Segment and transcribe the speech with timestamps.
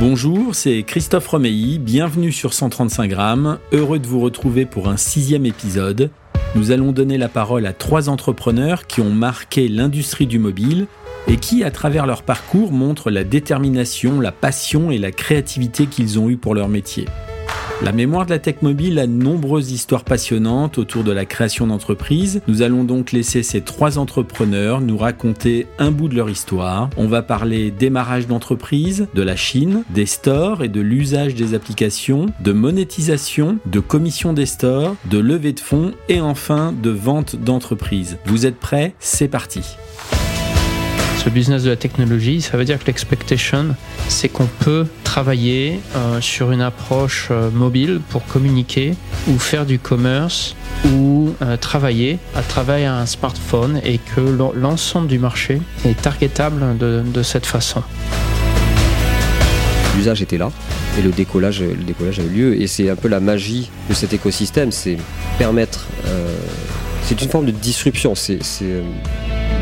[0.00, 5.44] Bonjour, c'est Christophe Romeilly, bienvenue sur 135 grammes, heureux de vous retrouver pour un sixième
[5.44, 6.10] épisode.
[6.54, 10.86] Nous allons donner la parole à trois entrepreneurs qui ont marqué l'industrie du mobile
[11.26, 16.20] et qui, à travers leur parcours, montrent la détermination, la passion et la créativité qu'ils
[16.20, 17.06] ont eue pour leur métier.
[17.80, 21.68] La mémoire de la tech mobile a de nombreuses histoires passionnantes autour de la création
[21.68, 22.42] d'entreprises.
[22.48, 26.90] Nous allons donc laisser ces trois entrepreneurs nous raconter un bout de leur histoire.
[26.96, 32.26] On va parler démarrage d'entreprise, de la Chine, des stores et de l'usage des applications,
[32.40, 38.18] de monétisation, de commission des stores, de levée de fonds et enfin de vente d'entreprise.
[38.26, 38.94] Vous êtes prêts?
[38.98, 39.62] C'est parti
[41.28, 43.76] le business de la technologie, ça veut dire que l'expectation,
[44.08, 48.94] c'est qu'on peut travailler euh, sur une approche euh, mobile pour communiquer
[49.28, 54.22] ou faire du commerce ou euh, travailler à un smartphone et que
[54.56, 57.82] l'ensemble du marché est targetable de, de cette façon.
[59.96, 60.50] L'usage était là
[60.98, 63.92] et le décollage, le décollage a eu lieu et c'est un peu la magie de
[63.92, 64.96] cet écosystème, c'est
[65.36, 65.88] permettre,
[67.02, 68.38] c'est une forme de disruption, c'est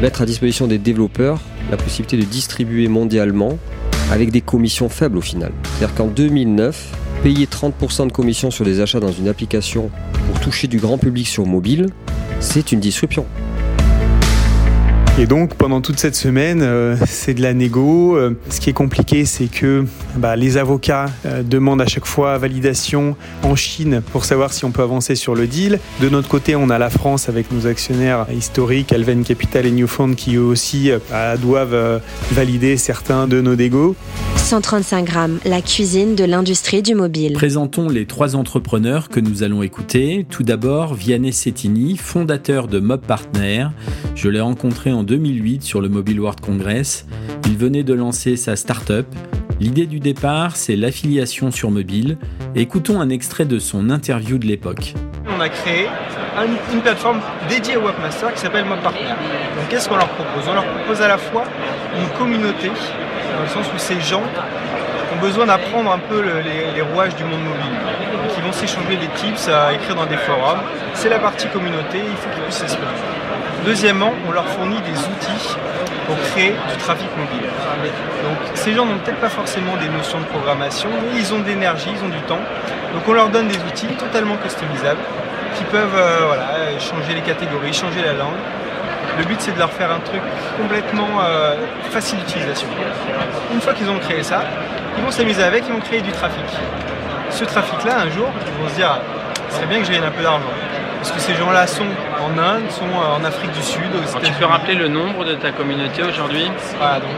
[0.00, 3.58] mettre à disposition des développeurs la possibilité de distribuer mondialement
[4.10, 5.52] avec des commissions faibles au final.
[5.64, 6.92] C'est-à-dire qu'en 2009,
[7.22, 9.90] payer 30% de commission sur des achats dans une application
[10.28, 11.86] pour toucher du grand public sur mobile,
[12.40, 13.26] c'est une disruption.
[15.18, 18.18] Et donc pendant toute cette semaine, euh, c'est de la négo.
[18.18, 19.86] Euh, ce qui est compliqué, c'est que
[20.16, 24.72] bah, les avocats euh, demandent à chaque fois validation en Chine pour savoir si on
[24.72, 25.80] peut avancer sur le deal.
[26.02, 30.16] De notre côté, on a la France avec nos actionnaires historiques, Alven Capital et Newfound,
[30.16, 32.02] qui eux aussi bah, doivent
[32.32, 33.96] valider certains de nos dégos.
[34.46, 37.32] 135 grammes, la cuisine de l'industrie du mobile.
[37.32, 40.24] Présentons les trois entrepreneurs que nous allons écouter.
[40.30, 43.66] Tout d'abord, Vianney Settini, fondateur de Mob Partner.
[44.14, 47.06] Je l'ai rencontré en 2008 sur le Mobile World Congress.
[47.46, 49.06] Il venait de lancer sa start-up.
[49.60, 52.18] L'idée du départ, c'est l'affiliation sur mobile.
[52.54, 54.94] Écoutons un extrait de son interview de l'époque.
[55.34, 55.86] On a créé
[56.72, 59.08] une plateforme dédiée aux webmasters qui s'appelle Mob Partner.
[59.08, 60.48] Donc qu'est-ce qu'on leur propose?
[60.50, 61.44] On leur propose à la fois
[61.96, 64.22] une communauté, dans le sens où ces gens
[65.14, 68.05] ont besoin d'apprendre un peu les, rouages du monde mobile.
[68.46, 70.60] Vont s'échanger des tips à écrire dans des forums.
[70.94, 72.86] C'est la partie communauté, il faut qu'ils puissent s'exprimer.
[73.64, 75.56] Deuxièmement, on leur fournit des outils
[76.06, 77.48] pour créer du trafic mobile.
[78.22, 81.46] Donc ces gens n'ont peut-être pas forcément des notions de programmation, mais ils ont de
[81.48, 82.38] l'énergie, ils ont du temps.
[82.94, 85.00] Donc on leur donne des outils totalement customisables
[85.56, 88.38] qui peuvent euh, changer les catégories, changer la langue.
[89.18, 90.22] Le but c'est de leur faire un truc
[90.56, 91.56] complètement euh,
[91.90, 92.68] facile d'utilisation.
[93.52, 94.44] Une fois qu'ils ont créé ça,
[94.96, 96.44] ils vont s'amuser avec, ils vont créer du trafic.
[97.36, 98.98] Ce trafic-là, un jour, ils vont se dire,
[99.50, 100.48] ce serait bien que je gagne un peu d'argent.
[100.96, 103.82] Parce que ces gens-là sont en Inde, sont euh, en Afrique du Sud,
[104.22, 107.10] Tu peux rappeler le nombre de ta communauté aujourd'hui Voilà, donc.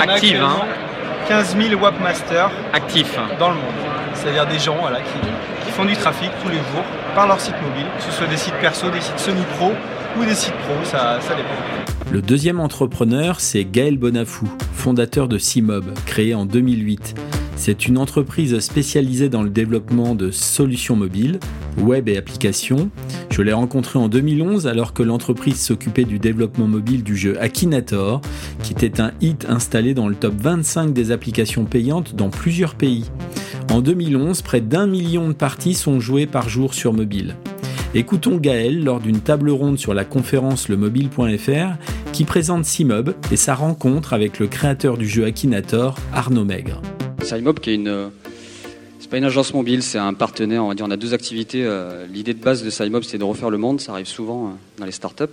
[0.00, 0.58] Active, hein
[1.28, 2.52] 15 000 webmasters.
[2.72, 3.18] Actifs.
[3.40, 3.64] Dans le monde.
[4.14, 6.84] C'est-à-dire des gens voilà, qui, font du trafic tous les jours
[7.16, 9.72] par leur site mobile, que ce soit des sites perso, des sites semi-pro
[10.16, 12.12] ou des sites pro, ça, ça dépend.
[12.12, 17.16] Le deuxième entrepreneur, c'est Gaël Bonafou, fondateur de Cimob, créé en 2008.
[17.56, 21.38] C'est une entreprise spécialisée dans le développement de solutions mobiles,
[21.78, 22.90] web et applications.
[23.30, 28.20] Je l'ai rencontré en 2011 alors que l'entreprise s'occupait du développement mobile du jeu Akinator,
[28.62, 33.10] qui était un hit installé dans le top 25 des applications payantes dans plusieurs pays.
[33.70, 37.36] En 2011, près d'un million de parties sont jouées par jour sur mobile.
[37.94, 41.76] Écoutons Gaël lors d'une table ronde sur la conférence lemobile.fr
[42.12, 46.82] qui présente Cimob et sa rencontre avec le créateur du jeu Akinator, Arnaud Maigre.
[47.24, 48.10] Cimob qui est une
[49.04, 50.64] c'est pas une agence mobile, c'est un partenaire.
[50.64, 51.62] On va dire, on a deux activités.
[51.62, 53.78] Euh, l'idée de base de Simob, c'est de refaire le monde.
[53.82, 55.24] Ça arrive souvent euh, dans les startups.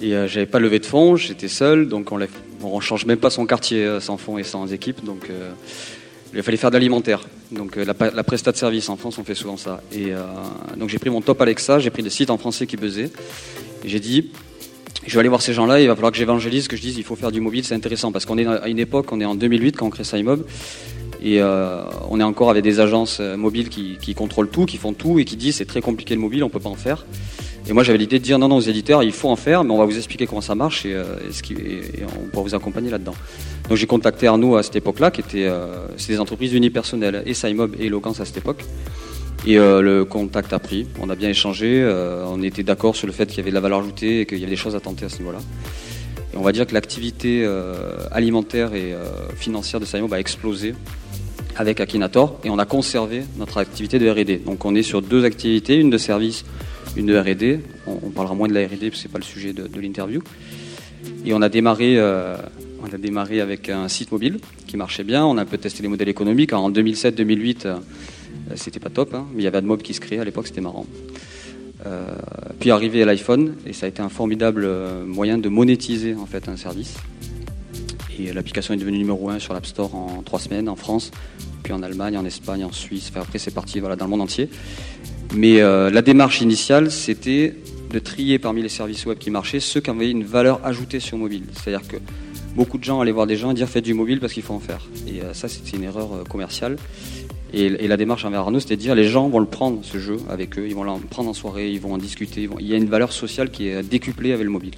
[0.00, 3.28] Et euh, j'avais pas levé de fonds, j'étais seul, donc on, ne change même pas
[3.28, 5.04] son quartier sans fonds et sans équipe.
[5.04, 5.28] Donc
[6.32, 7.26] il fallait faire de l'alimentaire.
[7.50, 9.82] Donc la, la prestat de service en France, on fait souvent ça.
[9.92, 10.12] Et
[10.76, 13.10] donc j'ai pris mon top Alexa, j'ai pris des sites en français qui buzzaient.
[13.84, 14.30] Et j'ai dit,
[15.06, 17.04] je vais aller voir ces gens-là, il va falloir que j'évangélise, que je dise il
[17.04, 18.12] faut faire du mobile, c'est intéressant.
[18.12, 20.44] Parce qu'on est à une époque, on est en 2008 quand on crée Simob.
[21.22, 24.94] Et euh, on est encore avec des agences euh, mobiles qui, contrôlent tout, qui font
[24.94, 27.04] tout et qui disent c'est très compliqué le mobile, on peut pas en faire.
[27.68, 29.70] Et moi j'avais l'idée de dire non, non aux éditeurs, il faut en faire, mais
[29.70, 31.04] on va vous expliquer comment ça marche et, euh,
[32.18, 33.14] on pourra vous accompagner là-dedans.
[33.68, 35.48] Donc j'ai contacté Arnaud à cette époque-là, qui était
[36.08, 38.64] des entreprises unipersonnelles, et Simob et Eloquence à cette époque.
[39.46, 40.86] Et le contact a pris.
[41.00, 41.82] On a bien échangé.
[42.26, 44.38] on était d'accord sur le fait qu'il y avait de la valeur ajoutée et qu'il
[44.38, 45.38] y avait des choses à tenter à ce niveau-là.
[46.32, 47.48] Et on va dire que l'activité
[48.12, 48.94] alimentaire et
[49.36, 50.74] financière de Saimo a explosé
[51.56, 54.42] avec Akinator et on a conservé notre activité de R&D.
[54.44, 56.44] Donc on est sur deux activités, une de service,
[56.96, 57.60] une de R&D.
[57.86, 60.22] On, parlera moins de la R&D parce que c'est pas le sujet de, l'interview.
[61.24, 62.36] Et on a démarré, euh,
[62.82, 65.24] on a démarré avec un site mobile qui marchait bien.
[65.24, 66.52] On a un peu testé les modèles économiques.
[66.52, 67.76] en 2007-2008, euh,
[68.56, 70.60] c'était pas top, hein, mais il y avait AdMob qui se créait à l'époque, c'était
[70.60, 70.86] marrant.
[71.86, 72.14] Euh,
[72.58, 74.68] puis arrivé l'iPhone et ça a été un formidable
[75.06, 76.94] moyen de monétiser en fait un service.
[78.18, 81.10] Et l'application est devenue numéro un sur l'App Store en trois semaines en France,
[81.62, 83.10] puis en Allemagne, en Espagne, en Suisse.
[83.14, 84.48] après, c'est parti voilà, dans le monde entier.
[85.34, 87.54] Mais euh, la démarche initiale, c'était
[87.90, 91.16] de trier parmi les services web qui marchaient ceux qui avaient une valeur ajoutée sur
[91.16, 91.44] mobile.
[91.52, 91.96] C'est-à-dire que
[92.54, 94.54] beaucoup de gens allaient voir des gens et dire faites du mobile parce qu'il faut
[94.54, 94.86] en faire.
[95.06, 96.76] Et euh, ça, c'était une erreur euh, commerciale.
[97.52, 100.18] Et, la démarche envers Arnaud, c'était de dire les gens vont le prendre, ce jeu,
[100.28, 102.48] avec eux, ils vont le prendre en soirée, ils vont en discuter.
[102.60, 104.74] Il y a une valeur sociale qui est décuplée avec le mobile.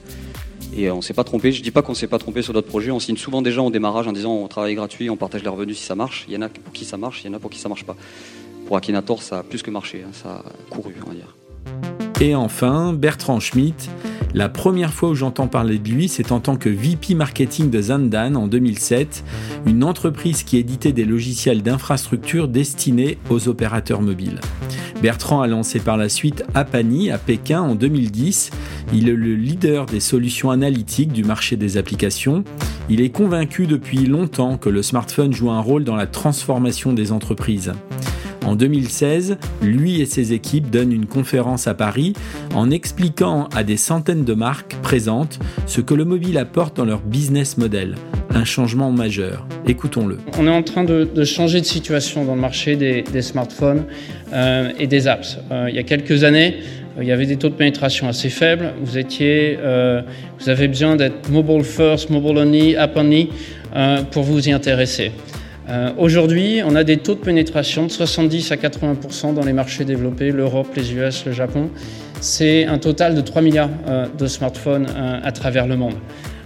[0.75, 1.53] Et on ne s'est pas trompé.
[1.53, 2.91] Je ne dis pas qu'on ne s'est pas trompé sur d'autres projets.
[2.91, 5.49] On signe souvent des gens au démarrage en disant on travaille gratuit, on partage les
[5.49, 6.25] revenus si ça marche.
[6.29, 7.69] Il y en a pour qui ça marche, il y en a pour qui ça
[7.69, 7.97] marche pas.
[8.67, 10.11] Pour Akinator, ça a plus que marché, hein.
[10.13, 11.92] ça a couru, on va dire.
[12.23, 13.91] Et enfin, Bertrand Schmitt.
[14.33, 17.83] La première fois où j'entends parler de lui, c'est en tant que VP marketing de
[17.83, 19.25] Zandan en 2007,
[19.67, 24.39] une entreprise qui éditait des logiciels d'infrastructure destinés aux opérateurs mobiles.
[25.03, 28.53] Bertrand a lancé par la suite Apani à Pékin en 2010.
[28.95, 32.45] Il est le leader des solutions analytiques du marché des applications.
[32.89, 37.11] Il est convaincu depuis longtemps que le smartphone joue un rôle dans la transformation des
[37.11, 37.73] entreprises.
[38.45, 42.13] En 2016, lui et ses équipes donnent une conférence à Paris
[42.55, 47.01] en expliquant à des centaines de marques présentes ce que le mobile apporte dans leur
[47.01, 47.95] business model.
[48.35, 49.47] Un changement majeur.
[49.69, 50.19] Écoutons-le.
[50.39, 53.85] On est en train de, changer de situation dans le marché des, smartphones
[54.33, 55.39] euh, et des apps.
[55.51, 56.57] Euh, il y a quelques années,
[57.01, 58.73] il y avait des taux de pénétration assez faibles.
[58.83, 60.03] Vous étiez, euh,
[60.41, 63.31] vous avez besoin d'être mobile first, mobile only, app only
[64.11, 65.13] pour vous y intéresser.
[65.73, 69.87] Euh, aujourd'hui, on a des taux de pénétration de 70 à 80% dans les marchés
[69.87, 71.71] développés, l'Europe, les US, le Japon.
[72.21, 75.95] C'est un total de 3 milliards euh, de smartphones euh, à travers le monde.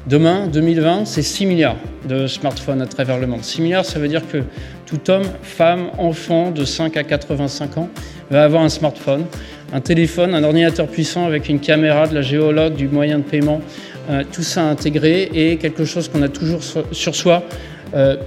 [0.06, 1.76] Demain, 2020, c'est 6 milliards
[2.08, 3.42] de smartphones à travers le monde.
[3.42, 4.44] 6 milliards, ça veut dire que
[4.86, 7.88] tout homme, femme, enfant de 5 à 85 ans
[8.30, 9.24] va avoir un smartphone,
[9.72, 13.60] un téléphone, un ordinateur puissant avec une caméra, de la géologue, du moyen de paiement,
[14.30, 16.60] tout ça intégré et quelque chose qu'on a toujours
[16.92, 17.42] sur soi,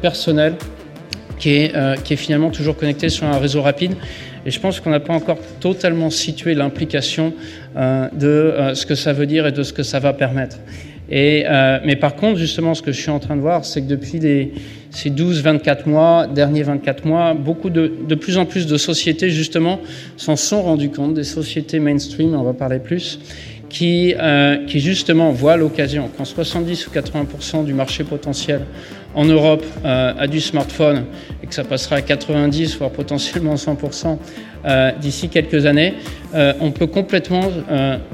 [0.02, 0.56] personnel,
[1.46, 3.94] euh, qui est, finalement toujours connecté sur un réseau rapide.
[4.46, 7.34] Et je pense qu'on n'a pas encore totalement situé l'implication
[7.78, 10.58] euh, de euh, ce que ça veut dire et de ce que ça va permettre.
[11.12, 11.44] Et,
[11.86, 14.20] mais par contre, justement, ce que je suis en train de voir, c'est que depuis
[14.92, 19.80] ces 12-24 mois, derniers 24 mois, beaucoup de, de plus en plus de sociétés, justement,
[20.18, 23.20] s'en sont rendues compte, des sociétés mainstream, on va parler plus,
[23.70, 24.14] qui,
[24.68, 28.62] qui justement voient l'occasion, quand 70 ou 80% du marché potentiel
[29.16, 31.06] en Europe euh, a du smartphone
[31.42, 34.18] et que ça passera à 90 voire potentiellement 100%
[34.66, 35.96] euh, d'ici quelques années,
[36.36, 37.42] euh, on peut complètement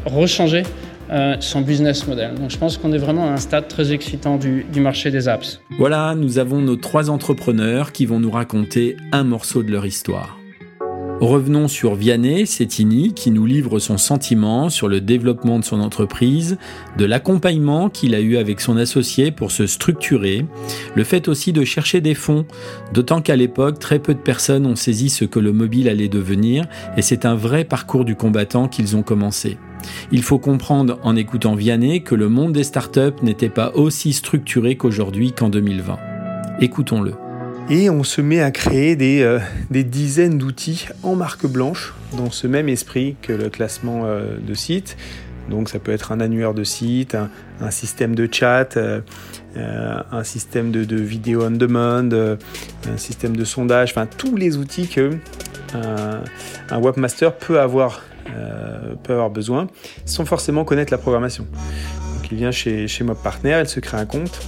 [0.06, 0.64] rechanger
[1.40, 2.34] son business model.
[2.34, 5.62] Donc je pense qu'on est vraiment à un stade très excitant du, marché des apps.
[5.78, 10.40] Voilà, nous avons nos trois entrepreneurs qui vont nous raconter un morceau de leur histoire.
[11.22, 16.58] Revenons sur Vianney Settini qui nous livre son sentiment sur le développement de son entreprise,
[16.98, 20.46] de l'accompagnement qu'il a eu avec son associé pour se structurer,
[20.94, 22.46] le fait aussi de chercher des fonds,
[22.94, 26.66] d'autant qu'à l'époque très peu de personnes ont saisi ce que le mobile allait devenir
[26.98, 29.58] et c'est un vrai parcours du combattant qu'ils ont commencé.
[30.12, 34.76] Il faut comprendre en écoutant Vianney que le monde des startups n'était pas aussi structuré
[34.76, 35.98] qu'aujourd'hui qu'en 2020.
[36.60, 37.25] Écoutons-le.
[37.68, 39.40] Et on se met à créer des, euh,
[39.72, 44.54] des dizaines d'outils en marque blanche, dans ce même esprit que le classement euh, de
[44.54, 44.98] sites.
[45.50, 49.02] Donc ça peut être un annuaire de site, un, système de chat, euh,
[49.56, 55.12] un système de, vidéo on demand, un système de sondage, enfin tous les outils que
[55.74, 58.02] un webmaster peut avoir,
[59.04, 59.68] peut avoir besoin
[60.06, 61.46] sans forcément connaître la programmation.
[62.16, 64.42] Donc il vient chez, chez MobPartner, il se crée un compte,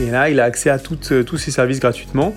[0.00, 0.78] et là, il a accès à
[1.10, 2.34] euh, tous ces services gratuitement.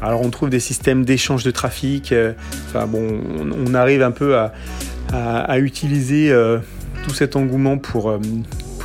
[0.00, 2.12] Alors, on trouve des systèmes d'échange de trafic.
[2.12, 2.32] Euh,
[2.68, 3.20] enfin, bon,
[3.66, 6.58] on, arrive un peu à, utiliser euh,
[7.04, 8.18] tout cet engouement pour,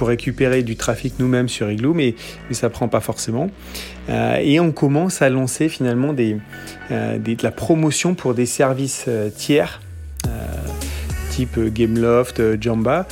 [0.01, 2.15] récupérer du trafic nous-mêmes sur Igloo, mais,
[2.47, 3.49] mais ça prend pas forcément.
[4.07, 6.37] et on commence à lancer finalement de
[6.89, 9.81] la promotion pour des services tiers,
[11.31, 13.07] type Gameloft, Jamba,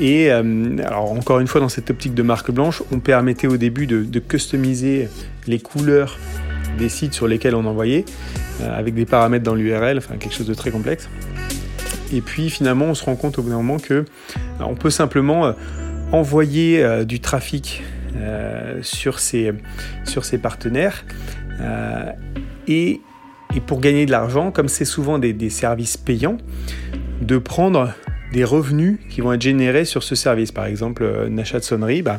[0.00, 3.56] et euh, alors encore une fois dans cette optique de marque blanche, on permettait au
[3.56, 5.08] début de, customiser
[5.46, 6.18] les couleurs
[6.78, 8.04] des sites sur lesquels on envoyait,
[8.62, 11.08] avec des paramètres dans l'URL, enfin quelque chose de très complexe.
[12.12, 14.04] Et puis finalement, on se rend compte au bout d'un moment que
[14.60, 15.54] on peut simplement
[16.12, 17.82] envoyer du trafic
[18.80, 19.52] sur, ces,
[20.04, 21.04] sur ces partenaires
[22.68, 23.00] et,
[23.54, 26.38] et, pour gagner de l'argent, comme c'est souvent des services payants,
[27.20, 27.92] de prendre
[28.32, 30.52] des revenus qui vont être générés sur ce service.
[30.52, 32.18] Par exemple, euh, un achat de sonnerie, bah,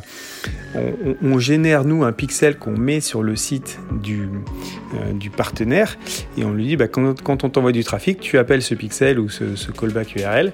[1.22, 4.28] on, génère nous un pixel qu'on met sur le site du,
[4.94, 5.98] euh, partenaire
[6.38, 9.28] et on lui dit bah, quand, on t'envoie du trafic, tu appelles ce pixel ou
[9.28, 10.52] ce, callback URL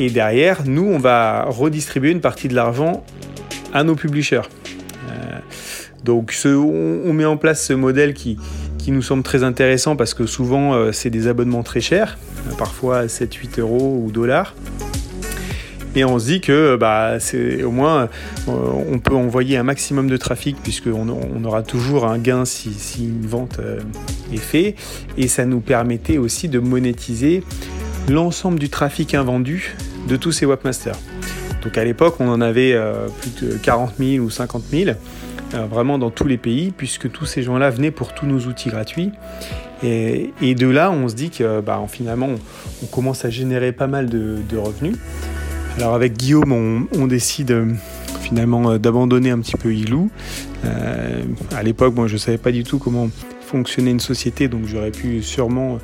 [0.00, 3.04] et derrière, nous, on va redistribuer une partie de l'argent
[3.72, 4.42] à nos publishers.
[5.10, 5.38] Euh,
[6.04, 8.38] donc on, met en place ce modèle qui
[8.88, 12.18] nous semble très intéressant parce que souvent c'est des abonnements très chers,
[12.58, 14.54] parfois 7-8 euros ou dollars.
[15.96, 18.08] Et on se dit que bah, c'est au moins
[18.48, 18.52] euh,
[18.92, 22.70] on peut envoyer un maximum de trafic puisqu'on on aura toujours un gain si,
[23.00, 23.80] une vente euh,
[24.32, 24.76] est faite.
[25.16, 27.42] Et ça nous permettait aussi de monétiser
[28.08, 29.76] l'ensemble du trafic invendu
[30.08, 30.98] de tous ces webmasters.
[31.62, 34.92] Donc à l'époque, on en avait euh, plus de 40 000 ou 50 000,
[35.68, 39.10] vraiment dans tous les pays, puisque tous ces gens-là venaient pour tous nos outils gratuits.
[39.82, 42.28] Et, de là, on se dit que bah, finalement,
[42.82, 44.96] on, commence à générer pas mal de revenus.
[45.76, 47.72] Alors avec Guillaume, on, décide euh,
[48.20, 50.10] finalement euh, d'abandonner un petit peu Ilou.
[50.64, 51.22] Euh,
[51.56, 53.08] à l'époque, moi, je ne savais pas du tout comment
[53.40, 55.78] fonctionnait une société, donc j'aurais pu sûrement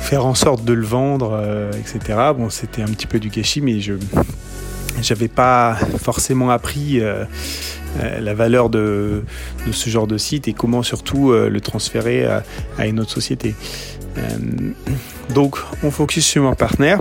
[0.00, 1.42] faire en sorte de le vendre,
[1.72, 2.18] etc.
[2.36, 3.94] Bon, c'était un petit peu du gâchis, mais je
[5.08, 7.00] n'avais pas forcément appris
[8.00, 9.22] la valeur de,
[9.70, 12.26] ce genre de site et comment surtout le transférer
[12.78, 13.54] à, une autre société.
[15.34, 17.00] donc, on focus sur mon partenaire.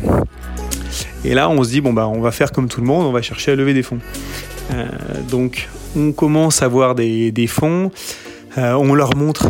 [1.24, 3.12] Et là, on se dit, bon, bah, on va faire comme tout le monde, on
[3.12, 4.00] va chercher à lever des fonds.
[4.74, 4.86] Euh,
[5.30, 7.92] donc, on commence à voir des, fonds,
[8.58, 9.50] euh, on leur montre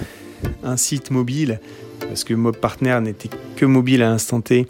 [0.64, 1.60] un site mobile,
[2.00, 4.68] parce que Mob Partner n'était que mobile à l'instant T.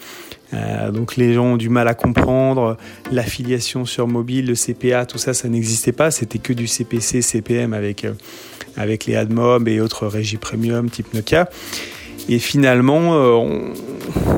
[0.53, 2.77] Euh, donc les gens ont du mal à comprendre
[3.11, 6.11] l'affiliation sur mobile, le CPA, tout ça, ça n'existait pas.
[6.11, 8.05] C'était que du CPC, CPM avec,
[8.77, 11.49] avec les AdMob et autres régies premium type Nokia.
[12.29, 13.73] Et finalement, on,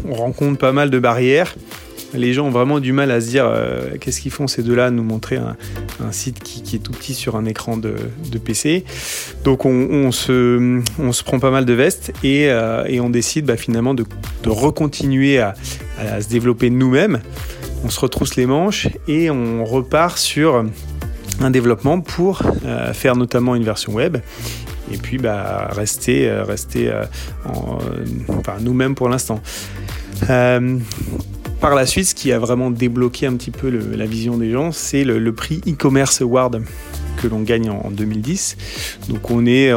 [0.05, 1.55] on rencontre pas mal de barrières
[2.13, 4.91] les gens ont vraiment du mal à se dire euh, qu'est-ce qu'ils font ces deux-là,
[4.91, 5.55] nous montrer un,
[6.11, 7.95] site qui, est tout petit sur un écran de,
[8.43, 8.85] PC.
[9.43, 10.81] Donc on, se,
[11.23, 14.05] prend pas mal de vestes et, euh, on décide bah, finalement de,
[14.45, 15.55] recontinuer à,
[16.21, 17.19] se développer nous-mêmes.
[17.83, 20.65] On se retrousse les manches et on repart sur
[21.41, 24.17] un développement pour euh, faire notamment une version web
[24.91, 26.89] et puis bah, rester, rester
[28.61, 29.41] nous-mêmes pour l'instant.
[31.59, 34.71] Par la suite, ce qui a vraiment débloqué un petit peu la vision des gens,
[34.71, 36.61] c'est le, prix e-commerce award
[37.17, 38.57] que l'on gagne en, 2010.
[39.09, 39.73] Donc on est,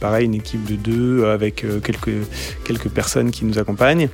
[0.00, 4.08] pareil une équipe de deux avec euh, quelques, personnes qui nous accompagnent.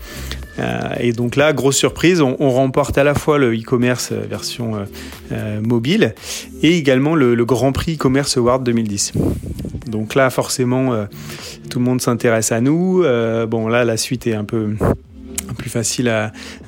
[0.58, 4.84] Euh, et donc là, grosse surprise, on, remporte à la fois le e-commerce version
[5.30, 6.16] euh, mobile
[6.62, 9.12] et également le, le Grand Prix e-commerce award 2010.
[9.86, 11.06] Donc là, forcément,
[11.70, 13.04] tout le monde s'intéresse à nous.
[13.48, 14.74] bon, là, la suite est un peu
[15.54, 16.12] plus facile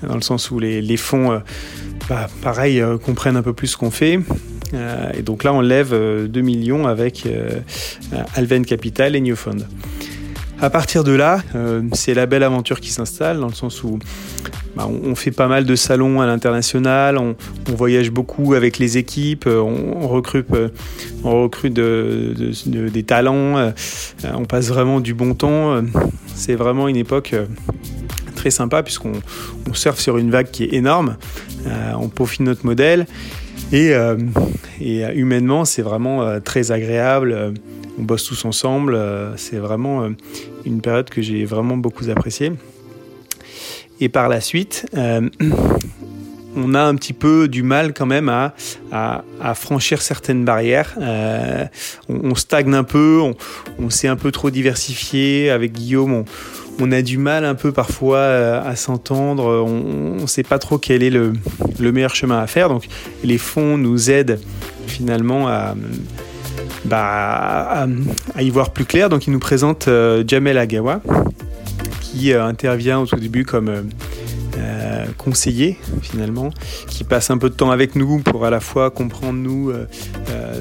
[0.03, 1.39] dans le sens où les, fonds, euh,
[2.09, 4.19] bah, pareil, euh, comprennent un peu plus ce qu'on fait.
[4.75, 7.27] Euh, et donc là, on lève 2 millions avec
[8.35, 9.67] Alven Capital et New Fund.
[10.63, 11.43] À partir de là,
[11.95, 13.99] c'est la belle aventure qui s'installe dans le sens où
[14.77, 17.35] bah, on, fait pas mal de salons à l'international, on,
[17.75, 20.47] voyage beaucoup avec les équipes, on, recrute,
[21.25, 23.73] on recrute des talents,
[24.35, 25.83] on passe vraiment du bon temps.
[26.35, 27.35] C'est vraiment une époque
[28.41, 29.13] très sympa puisqu'on
[29.69, 31.19] on surfe sur une vague qui est énorme,
[31.67, 33.07] euh, on peaufine notre modèle
[33.71, 34.17] et, euh,
[34.81, 37.53] euh, humainement c'est vraiment très agréable,
[37.99, 38.99] on bosse tous ensemble,
[39.37, 40.09] c'est vraiment
[40.65, 42.53] une période que j'ai vraiment beaucoup appréciée.
[44.01, 44.87] Et par la suite,
[46.57, 48.55] on a un petit peu du mal quand même à,
[48.91, 50.97] à, franchir certaines barrières.
[52.09, 53.35] on, stagne un peu, on,
[53.79, 55.51] on s'est un peu trop diversifié.
[55.51, 56.25] Avec Guillaume, on,
[56.79, 60.79] on a du mal un peu parfois euh, à s'entendre, on ne sait pas trop
[60.79, 61.33] quel est le,
[61.79, 62.69] meilleur chemin à faire.
[62.69, 62.87] Donc
[63.25, 64.41] les fonds nous aident
[64.87, 65.75] finalement à,
[66.85, 67.87] bah,
[68.39, 69.09] y voir plus clair.
[69.09, 71.01] Donc ils nous présentent euh, Jamel Agawa,
[72.01, 73.89] qui euh, intervient au tout début comme
[75.17, 76.51] conseiller finalement,
[76.87, 79.73] qui passe un peu de temps avec nous pour à la fois comprendre nous,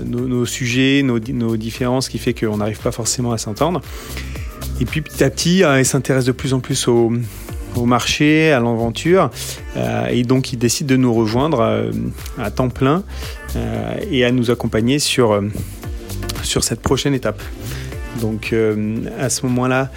[0.06, 3.82] nos, sujets, nos, nos différences, ce qui fait qu'on n'arrive pas forcément à s'entendre.
[4.79, 7.12] Et puis petit à petit, euh, il s'intéresse de plus en plus au,
[7.86, 9.29] marché, à l'aventure.
[9.77, 11.91] Euh, et donc il décide de nous rejoindre euh,
[12.38, 13.03] à temps plein
[14.12, 15.41] et à nous accompagner sur,
[16.43, 17.41] sur cette prochaine étape.
[18.21, 18.53] Donc
[19.17, 19.89] à ce moment-là,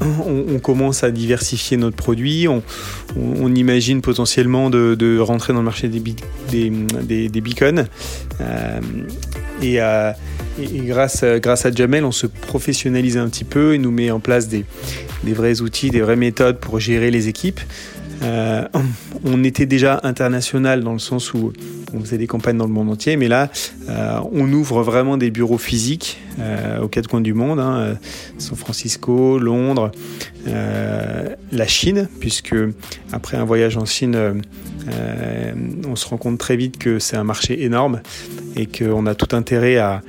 [0.00, 2.46] on, commence à diversifier notre produit.
[2.48, 2.62] On,
[3.54, 6.00] imagine potentiellement de, rentrer dans le marché des,
[6.48, 7.86] des, beacons.
[9.60, 9.80] et,
[10.86, 14.48] grâce, grâce à Jamel, on se professionnalise un petit peu et nous met en place
[14.48, 14.64] des,
[15.24, 17.60] des vrais outils, des vraies méthodes pour gérer les équipes.
[18.22, 18.66] Euh,
[19.24, 21.52] on était déjà international dans le sens où
[21.94, 23.50] on faisait des campagnes dans le monde entier, mais là,
[23.88, 27.96] euh, on ouvre vraiment des bureaux physiques euh, aux quatre coins du monde, hein,
[28.38, 29.90] San Francisco, Londres,
[30.46, 32.54] la Chine, puisque
[33.12, 34.42] après un voyage en Chine,
[35.88, 38.00] on se rend compte très vite que c'est un marché énorme
[38.56, 40.02] et qu'on a tout intérêt à,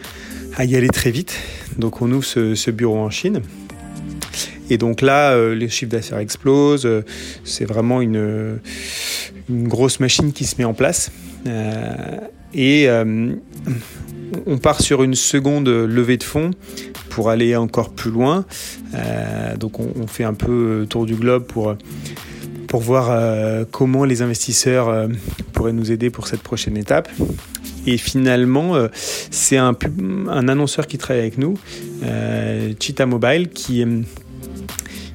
[0.59, 1.37] y aller très vite.
[1.77, 3.41] Donc on ouvre ce bureau en Chine.
[4.71, 6.85] Et donc là, euh, les chiffres d'affaires explosent.
[6.85, 7.03] Euh,
[7.43, 8.59] c'est vraiment une,
[9.49, 11.11] grosse machine qui se met en place.
[11.45, 12.17] Euh,
[12.53, 12.87] et
[14.45, 16.51] on part sur une seconde levée de fonds
[17.09, 18.45] pour aller encore plus loin.
[19.59, 21.75] donc on, fait un peu tour du globe pour,
[22.67, 25.09] pour voir comment les investisseurs
[25.51, 27.09] pourraient nous aider pour cette prochaine étape.
[27.87, 29.75] Et finalement, c'est un,
[30.29, 31.57] un, annonceur qui travaille avec nous,
[32.79, 33.83] Cheetah Mobile, qui,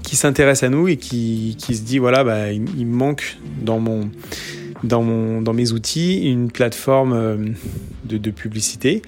[0.06, 3.80] qui s'intéresse à nous et qui, qui, se dit voilà, bah, il, me manque dans,
[3.80, 4.08] mon,
[4.84, 7.36] dans, mon, dans mes outils une plateforme euh,
[8.04, 9.02] de, de publicité.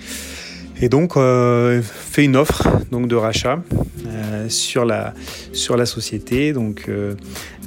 [0.81, 3.63] Et donc euh, fait une offre donc de rachat
[4.07, 5.13] euh, sur la
[5.53, 7.15] sur la société donc euh,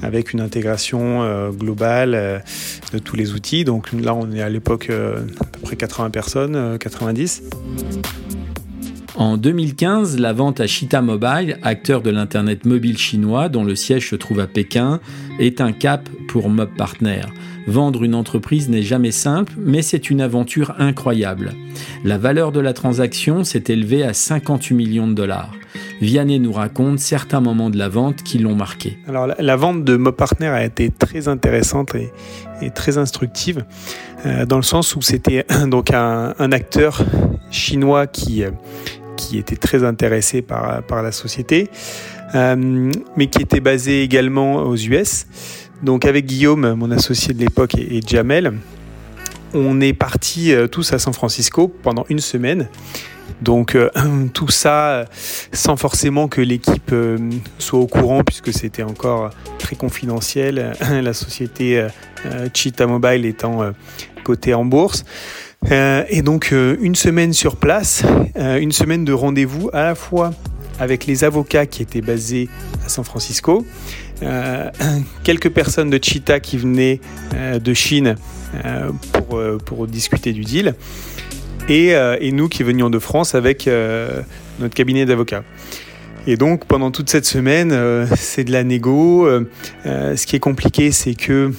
[0.01, 2.43] avec une intégration globale
[2.93, 3.65] de tous les outils.
[3.65, 7.43] Donc là on est à l'époque à peu près 80 personnes, 90.
[9.15, 14.09] En 2015, la vente à Chita Mobile, acteur de l'Internet mobile chinois dont le siège
[14.09, 14.99] se trouve à Pékin,
[15.39, 17.21] est un cap pour Mob Partner.
[17.67, 21.53] Vendre une entreprise n'est jamais simple, mais c'est une aventure incroyable.
[22.03, 25.51] La valeur de la transaction s'est élevée à 58 millions de dollars.
[26.01, 28.97] Vianney nous raconte certains moments de la vente qui l'ont marqué.
[29.07, 32.11] Alors la, vente de Mob Partner a été très intéressante et,
[32.71, 33.63] très instructive
[34.25, 37.03] euh, dans le sens où c'était donc un, acteur
[37.51, 38.51] chinois qui euh,
[39.17, 41.69] qui était très intéressé par, par la société,
[42.33, 45.27] euh, mais qui était basé également aux US.
[45.83, 48.53] Donc avec Guillaume, mon associé de l'époque, et, Jamel,
[49.53, 52.67] on est partis euh, tous à San Francisco pendant une semaine.
[53.41, 53.89] Donc euh,
[54.33, 55.05] tout ça
[55.51, 56.93] sans forcément que l'équipe
[57.57, 61.87] soit au courant puisque c'était encore très confidentiel, la société
[62.53, 63.73] Cheetah Mobile étant
[64.23, 65.03] cotée en bourse.
[65.69, 68.03] Euh, et donc euh, une semaine sur place,
[68.35, 70.31] euh, une semaine de rendez-vous à la fois
[70.81, 72.49] avec les avocats qui étaient basés
[72.85, 73.65] à San Francisco,
[75.23, 76.99] quelques personnes de Cheetah qui venaient
[77.33, 78.15] de Chine
[79.13, 80.75] pour, pour, discuter du deal,
[81.69, 83.67] et, nous qui venions de France avec
[84.59, 85.43] notre cabinet d'avocats.
[86.27, 89.27] Et donc pendant toute cette semaine, c'est de la négo.
[89.85, 91.51] ce qui est compliqué, c'est que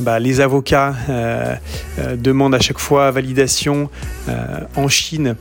[0.00, 1.54] bah, les avocats euh,
[1.98, 3.90] euh, demandent à chaque fois validation
[4.28, 5.34] euh, en Chine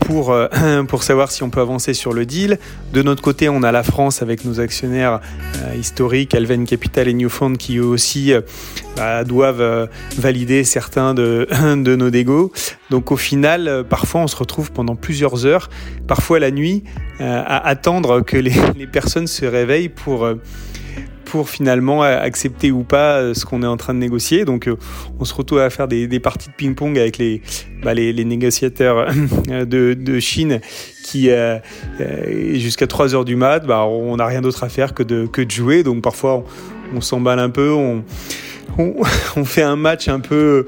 [0.00, 0.34] pour,
[0.88, 2.58] pour savoir si on peut avancer sur le deal.
[2.92, 5.20] De notre côté, on a la France avec nos actionnaires
[5.78, 8.32] historiques, Alven Capital et Newfound, qui eux aussi
[8.96, 12.52] bah, doivent valider certains de, de nos dégos.
[12.90, 15.70] Donc au final, parfois on se retrouve pendant plusieurs heures,
[16.06, 16.84] parfois la nuit,
[17.20, 20.28] à attendre que les, les personnes se réveillent pour
[21.28, 24.44] pour finalement accepter ou pas euh, ce qu'on est en train de négocier.
[24.44, 24.76] Donc euh,
[25.20, 27.42] on se retrouve à faire des, parties de ping-pong avec les,
[27.82, 29.12] bah, les, négociateurs
[29.48, 30.60] de, de, Chine
[31.04, 31.58] qui euh,
[32.54, 35.42] jusqu'à 3 heures du mat, bah, on n'a rien d'autre à faire que de, que
[35.42, 35.82] de jouer.
[35.82, 36.44] Donc parfois
[36.94, 37.70] on, s'emballe un peu,
[39.36, 40.66] on, fait un match un peu,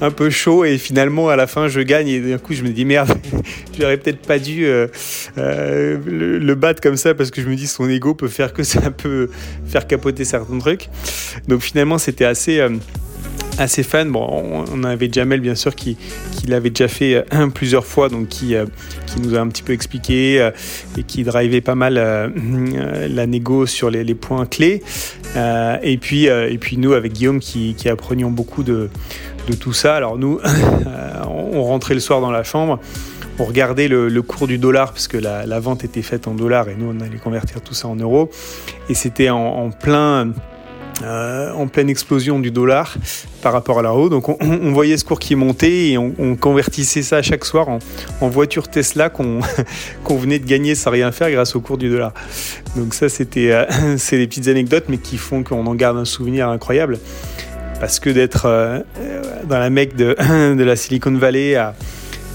[0.00, 2.70] un peu chaud et finalement à la fin je gagne et d'un coup je me
[2.70, 3.10] dis merde,
[3.78, 4.88] j'aurais peut-être pas dû euh,
[5.38, 8.62] euh, le, battre comme ça parce que je me dis son ego peut faire que
[8.62, 9.30] ça peut
[9.66, 10.88] faire capoter certains trucs.
[11.48, 12.60] Donc finalement c'était assez
[13.24, 14.10] euh, assez fan.
[14.10, 15.96] Bon, on avait Jamel bien sûr qui,
[16.32, 18.54] qui l'avait déjà fait plusieurs fois, donc qui,
[19.06, 20.50] qui nous a un petit peu expliqué
[20.96, 24.82] et qui drivait pas mal la négo sur les, points clés.
[25.36, 28.88] et puis et puis nous avec Guillaume qui, qui apprenions beaucoup de
[29.48, 29.96] de tout ça.
[29.96, 30.40] Alors nous,
[31.28, 32.78] on rentrait le soir dans la chambre,
[33.38, 36.76] on regardait le, cours du dollar, parce que la, vente était faite en dollars et
[36.76, 38.30] nous, on allait convertir tout ça en euros.
[38.88, 40.32] Et c'était en, plein...
[41.02, 42.96] Euh, en pleine explosion du dollar
[43.40, 44.08] par rapport à la haut.
[44.08, 47.68] Donc on, voyait ce cours qui montait et on, convertissait ça chaque soir
[48.20, 49.40] en, voiture Tesla qu'on
[50.16, 52.12] venait de gagner sans rien faire grâce au cours du dollar.
[52.76, 53.64] Donc ça c'était euh,
[53.96, 56.98] c'est des petites anecdotes mais qui font qu'on en garde un souvenir incroyable
[57.80, 58.80] parce que d'être euh,
[59.48, 60.14] dans la mecque de,
[60.62, 61.56] la Silicon Valley,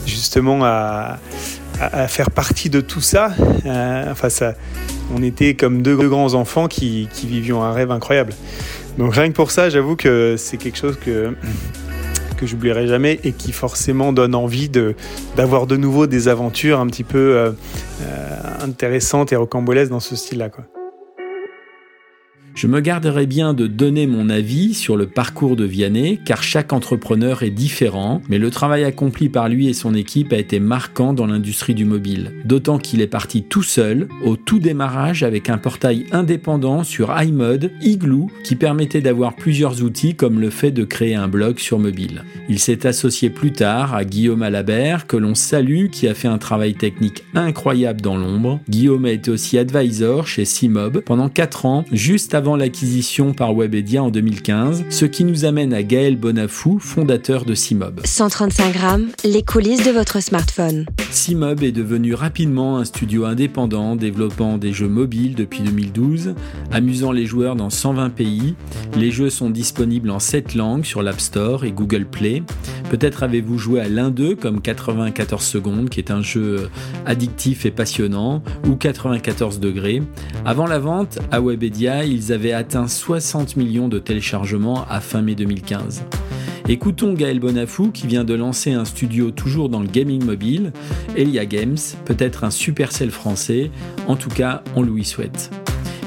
[0.06, 1.20] justement à,
[1.80, 3.32] à, faire partie de tout ça,
[4.10, 4.56] enfin ça,
[5.16, 8.34] on était comme deux grands enfants qui, qui vivions un rêve incroyable.
[8.98, 11.36] Donc rien que pour ça, j'avoue que c'est quelque chose que
[12.38, 14.96] que j'oublierai jamais et qui forcément donne envie de
[15.36, 17.52] d'avoir de nouveau des aventures un petit peu euh,
[18.04, 20.50] euh, intéressantes et rocambolesques dans ce style-là.
[20.50, 20.64] Quoi.
[22.58, 26.74] Je me garderai bien de donner mon avis sur le parcours de Vianney, car chaque
[26.74, 31.14] entrepreneur est différent, mais le travail accompli par lui et son équipe a été marquant
[31.14, 32.32] dans l'industrie du mobile.
[32.46, 37.74] D'autant qu'il est parti tout seul, au tout démarrage, avec un portail indépendant sur iMode,
[37.80, 42.24] Igloo, qui permettait d'avoir plusieurs outils comme le fait de créer un blog sur mobile.
[42.50, 46.40] Il s'est associé plus tard à Guillaume Alabert, que l'on salue, qui a fait un
[46.40, 48.62] travail technique incroyable dans l'ombre.
[48.68, 54.04] Guillaume a été aussi advisor chez Cmob pendant 4 ans, juste avant l'acquisition par Webedia
[54.04, 58.02] en 2015, ce qui nous amène à Gaël Bonafou, fondateur de Cimob.
[58.06, 60.86] 135 grammes, les coulisses de votre smartphone.
[61.10, 66.36] Cimob est devenu rapidement un studio indépendant développant des jeux mobiles depuis 2012,
[66.72, 68.56] amusant les joueurs dans 120 pays.
[68.96, 72.44] Les jeux sont disponibles en 7 langues sur l'App Store et Google Play.
[72.90, 76.70] Peut-être avez-vous joué à l'un d'eux comme 94 secondes qui est un jeu
[77.06, 80.04] addictif et passionnant ou 94 degrés.
[80.46, 85.24] Avant la vente, à Webedia, ils avaient avait atteint 60 millions de téléchargements à fin
[85.24, 86.04] mai 2015.
[86.70, 90.72] Écoutons Gaël Bonafou qui vient de lancer un studio toujours dans le gaming mobile,
[91.16, 93.72] Elia Games, peut-être un supercell français,
[94.08, 95.50] en tout cas on lui souhaite.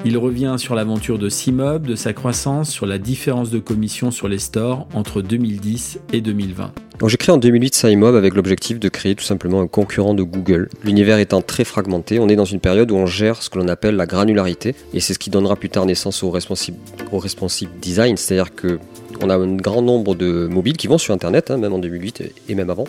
[0.02, 4.28] Il revient sur l'aventure de Cimob, de sa croissance, sur la différence de commission sur
[4.28, 6.72] les stores entre 2010 et 2020.
[7.06, 10.70] J'ai créé en 2008 Simob avec l'objectif de créer tout simplement un concurrent de Google.
[10.84, 13.68] L'univers étant très fragmenté, on est dans une période où on gère ce que l'on
[13.68, 18.54] appelle la granularité et c'est ce qui donnera plus tard naissance au responsive design, c'est-à-dire
[18.54, 18.78] que
[19.22, 22.22] on a un grand nombre de mobiles qui vont sur Internet, hein, même en 2008
[22.48, 22.84] et même avant.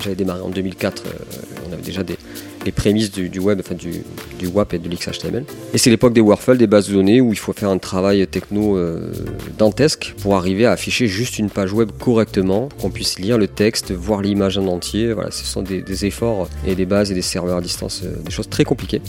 [0.00, 1.10] J'avais démarré en 2004, euh,
[1.68, 2.16] on avait déjà des,
[2.64, 4.04] les prémices du, web, enfin du,
[4.38, 5.44] du, WAP et de l'XHTML.
[5.74, 8.26] Et c'est l'époque des Warfel, des bases de données, où il faut faire un travail
[8.26, 9.12] techno euh,
[9.58, 13.92] dantesque pour arriver à afficher juste une page web correctement, qu'on puisse lire le texte,
[13.92, 15.12] voir l'image en entier.
[15.12, 18.30] Voilà, ce sont des, efforts et des bases et des serveurs à distance, euh, des
[18.30, 19.02] choses très compliquées.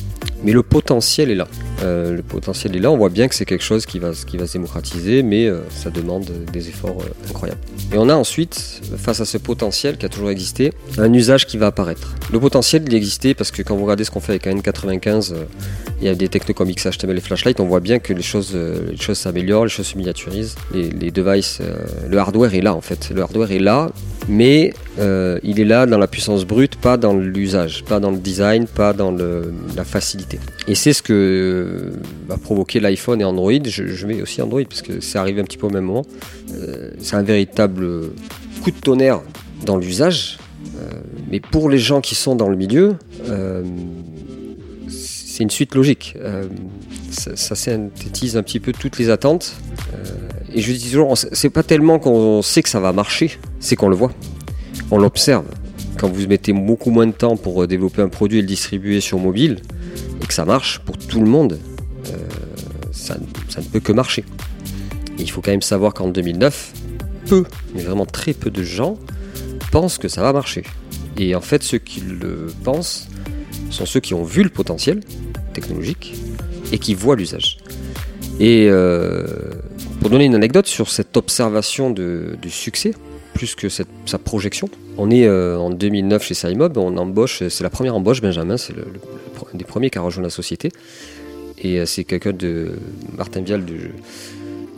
[0.44, 1.48] Mais le potentiel est là.
[1.84, 2.92] Euh, le potentiel est là.
[2.92, 5.90] On voit bien que c'est quelque chose qui va, qui va se démocratiser, mais ça
[5.90, 6.98] demande des efforts
[7.30, 7.62] incroyables.
[7.94, 11.58] Et on a ensuite, face à ce potentiel qui a toujours existé, un usage qui
[11.58, 12.16] va apparaître.
[12.32, 15.34] Le potentiel, il existait parce que quand vous regardez ce qu'on fait avec un N95,
[15.34, 15.46] euh,
[16.02, 18.52] il y a des technos comme XHTML et Flashlight, on voit bien que les choses,
[18.56, 21.76] euh, les choses s'améliorent, les choses se miniaturisent, les, devices, euh,
[22.10, 23.12] le hardware est là en fait.
[23.14, 23.92] Le hardware est là,
[24.28, 24.74] mais
[25.44, 28.94] il est là dans la puissance brute, pas dans l'usage, pas dans le design, pas
[28.94, 30.40] dans la facilité.
[30.68, 31.92] Et c'est ce que
[32.28, 33.52] va provoquer l'iPhone et Android.
[33.66, 36.06] Je, mets aussi Android parce que c'est arrivé un petit peu au même moment.
[37.00, 38.12] c'est un véritable
[38.64, 39.22] coup de tonnerre
[39.66, 40.38] dans l'usage,
[41.30, 42.96] mais pour les gens qui sont dans le milieu,
[45.34, 46.16] c'est une suite logique.
[46.20, 46.48] Euh,
[47.10, 49.56] ça, synthétise un petit peu toutes les attentes.
[49.96, 50.04] Euh,
[50.54, 53.90] et je dis toujours, c'est pas tellement qu'on sait que ça va marcher, c'est qu'on
[53.90, 54.12] le voit.
[54.92, 55.46] On l'observe.
[55.98, 59.18] Quand vous mettez beaucoup moins de temps pour développer un produit et le distribuer sur
[59.18, 59.62] mobile,
[60.22, 61.58] et que ça marche pour tout le monde,
[62.92, 63.18] ça,
[63.50, 64.24] ça, ne peut que marcher.
[65.18, 66.74] Et il faut quand même savoir qu'en 2009,
[67.26, 69.00] peu, mais vraiment très peu de gens
[69.72, 70.64] pensent que ça va marcher.
[71.18, 73.08] Et en fait, ceux qui le pensent
[73.74, 75.02] sont ceux qui ont vu le potentiel
[75.54, 76.16] technologique
[76.72, 77.58] et qui voient l'usage.
[78.40, 79.26] Et euh,
[80.00, 82.94] pour donner une anecdote sur cette observation de, du succès,
[83.34, 87.64] plus que cette, sa projection, on est euh, en 2009 chez Simob, on embauche, c'est
[87.64, 90.72] la première embauche, Benjamin, c'est un des premiers qui a rejoint la société.
[91.60, 92.74] Et euh, c'est quelqu'un de
[93.18, 93.76] Martin Vial de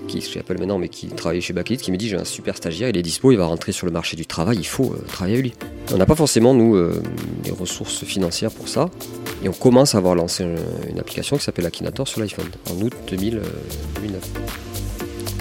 [0.06, 2.56] qui je sais maintenant, mais qui travaillait chez Backlit, qui me dit j'ai un super
[2.56, 5.04] stagiaire, il est dispo, il va rentrer sur le marché du travail, il faut euh,
[5.08, 5.54] travailler avec lui.
[5.94, 7.02] On n'a pas forcément, nous, euh,
[7.44, 8.90] les ressources financières pour ça,
[9.44, 12.94] et on commence à avoir lancé une, application qui s'appelle Akinator sur l'iPhone, en août
[13.10, 13.44] 2009.
[13.44, 14.40] Euh,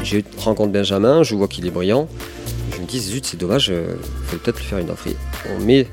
[0.02, 2.08] j'ai rencontre Benjamin, je vois qu'il est brillant,
[2.72, 5.08] je me dis zut c'est dommage, il faut peut-être lui faire une offre.
[5.56, 5.86] on met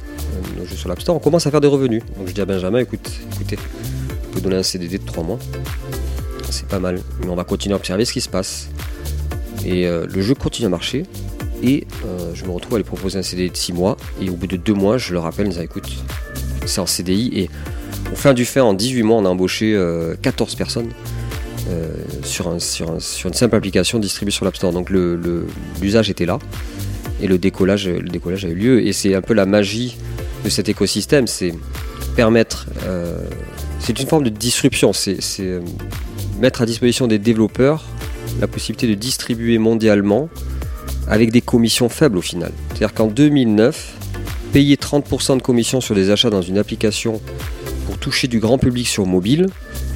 [0.57, 2.03] nos jeux sur l'App Store, on commence à faire des revenus.
[2.17, 5.39] Donc je dis à Benjamin, écoute, écoutez, vous pouvez donner un CDD de 3 mois
[6.51, 6.99] c'est pas mal.
[7.21, 8.69] Mais on va continuer à observer ce qui se passe.
[9.65, 11.03] Et euh, le jeu continue à marcher.
[11.63, 13.97] Et euh, je me retrouve à lui proposer un CDI de 6 mois.
[14.21, 15.89] Et au bout de 2 mois, je le rappelle, ils écoute,
[16.65, 17.31] c'est en CDI.
[17.33, 17.49] Et
[18.11, 19.77] au fin du fait, en 18 mois, on a embauché
[20.21, 20.89] 14 euh, personnes
[22.23, 22.59] sur, une
[23.33, 24.73] simple application distribuée sur l'App Store.
[24.73, 26.39] Donc l'usage était là.
[27.21, 28.85] Et le décollage, le décollage a eu lieu.
[28.85, 29.97] Et c'est un peu la magie
[30.43, 31.27] de cet écosystème.
[31.27, 31.53] C'est
[32.15, 32.67] permettre.
[33.79, 34.91] c'est une forme de disruption.
[34.91, 35.19] C'est
[36.41, 37.85] mettre à disposition des développeurs
[38.39, 40.29] la possibilité de distribuer mondialement
[41.07, 42.51] avec des commissions faibles au final.
[42.69, 43.93] C'est-à-dire qu'en 2009,
[44.51, 47.21] payer 30% de commission sur des achats dans une application
[47.85, 49.47] pour toucher du grand public sur mobile,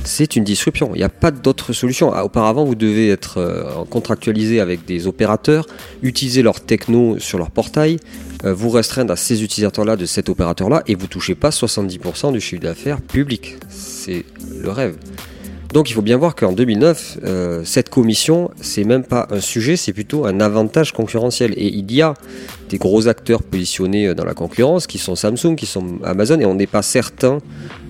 [0.04, 0.92] c'est une disruption.
[0.94, 2.12] Il n'y a pas d'autre solution.
[2.14, 5.66] Ah, auparavant, vous devez être euh, contractualisé avec des opérateurs,
[6.04, 7.98] utiliser leur techno sur leur portail,
[8.44, 12.40] euh, vous restreindre à ces utilisateurs-là de cet opérateur-là et vous touchez pas 70% du
[12.40, 13.56] chiffre d'affaires public.
[13.70, 14.26] C'est
[14.62, 14.96] le rêve.
[15.76, 19.76] Donc il faut bien voir qu'en 2009, euh, cette commission, c'est même pas un sujet,
[19.76, 21.52] c'est plutôt un avantage concurrentiel.
[21.58, 22.14] Et il y a
[22.70, 26.46] des gros acteurs positionnés euh, dans la concurrence, qui sont Samsung, qui sont Amazon, et
[26.46, 27.40] on n'est pas certain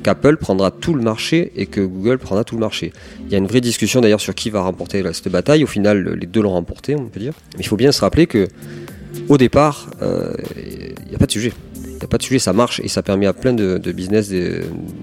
[0.01, 2.91] qu'Apple prendra tout le marché et que Google prendra tout le marché.
[3.27, 5.63] Il y a une vraie discussion d'ailleurs sur qui va remporter cette bataille.
[5.63, 7.33] Au final, les deux l'ont remporté, on peut dire.
[7.53, 8.47] Mais il faut bien se rappeler que
[9.29, 11.53] au départ, euh, il n'y a pas de sujet
[11.97, 14.29] n'y a pas de sujet, ça marche et ça permet à plein de, business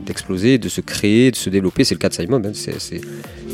[0.06, 1.84] d'exploser, de, se créer, de se développer.
[1.84, 2.42] C'est le cas de Simon.
[2.44, 2.52] Hein.
[2.54, 3.00] C'est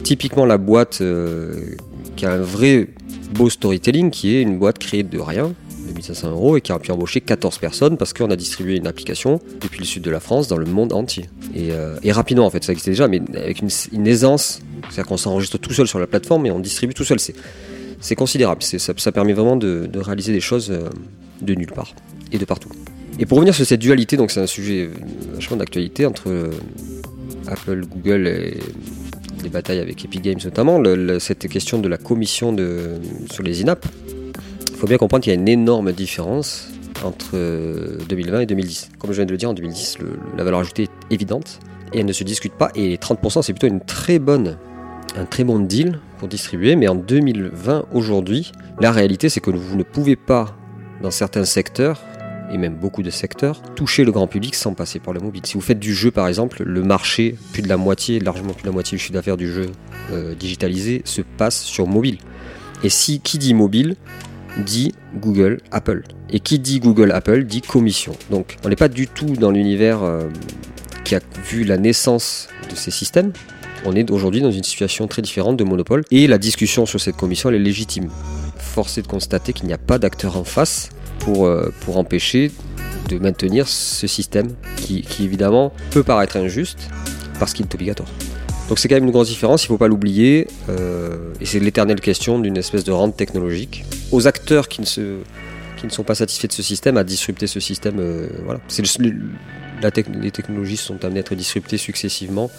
[0.03, 1.77] typiquement la boîte euh,
[2.17, 2.89] qui a un vrai
[3.33, 5.55] beau storytelling, qui est une boîte créée de rien,
[5.87, 8.87] de 1500 euros, et qui a pu embaucher 14 personnes parce qu'on a distribué une
[8.87, 11.29] application depuis le sud de la France dans le monde entier.
[11.55, 15.59] Et, euh, rapidement, en fait, ça existait déjà, mais avec une, aisance, c'est-à-dire qu'on s'enregistre
[15.59, 17.19] tout seul sur la plateforme et on distribue tout seul.
[18.01, 20.89] C'est considérable, ça, ça, permet vraiment de, réaliser des choses euh,
[21.43, 21.95] de nulle part
[22.33, 22.71] et de partout.
[23.19, 24.89] Et pour revenir sur cette dualité, donc c'est un sujet
[25.35, 26.51] vachement d'actualité entre euh,
[27.49, 28.59] Apple, Google et
[29.43, 30.81] les batailles avec Epic Games notamment,
[31.19, 32.55] cette question de la commission
[33.31, 33.75] sur les in
[34.71, 36.69] Il faut bien comprendre qu'il y a une énorme différence
[37.05, 37.37] entre
[38.09, 38.91] 2020 euh, et 2010.
[38.99, 39.99] Comme je viens de le dire, en 2010,
[40.37, 41.61] la valeur ajoutée est évidente
[41.93, 42.71] et elle ne se discute pas.
[42.75, 46.77] Et 30%, c'est plutôt un très bon deal pour distribuer.
[46.77, 50.57] Mais en 2020, aujourd'hui, la réalité, c'est que vous ne pouvez pas,
[51.03, 52.01] dans certains secteurs,
[52.53, 55.43] et même beaucoup de secteurs, toucher le grand public sans passer par le mobile.
[55.45, 58.63] Si vous faites du jeu par exemple, le marché, plus de la moitié, largement plus
[58.63, 59.67] de la moitié du chiffre d'affaires du jeu
[60.13, 62.19] euh, digitalisé se passe sur mobile.
[62.83, 63.97] Et si qui dit mobile
[64.65, 66.03] dit Google, Apple.
[66.31, 68.13] Et qui dit Google, Apple dit commission.
[68.31, 70.29] Donc on n'est pas du tout dans l'univers euh,
[71.05, 73.33] qui a vu la naissance de ces systèmes.
[73.85, 77.17] On est aujourd'hui dans une situation très différente de monopole et la discussion sur cette
[77.17, 78.09] commission elle est légitime.
[78.57, 82.51] Force est de constater qu'il n'y a pas d'acteur en face pour, euh, pour empêcher
[83.09, 86.91] de maintenir ce système qui, évidemment peut paraître injuste
[87.39, 88.09] parce qu'il est obligatoire.
[88.69, 91.59] Donc c'est quand même une grosse différence, il ne faut pas l'oublier, euh, et c'est
[91.59, 93.85] l'éternelle question d'une espèce de rente technologique.
[94.13, 98.29] Aux acteurs qui ne, sont pas satisfaits de ce système, à disrupter ce système, euh,
[98.45, 98.61] voilà.
[100.21, 102.51] Les technologies sont amenées à être disruptées successivement.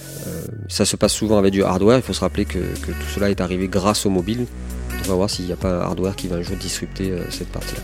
[0.67, 3.29] ça se passe souvent avec du hardware, il faut se rappeler que, que tout cela
[3.29, 4.45] est arrivé grâce au mobile.
[5.05, 7.49] On va voir s'il n'y a pas un hardware qui va un jour disrupter cette
[7.49, 7.81] partie-là.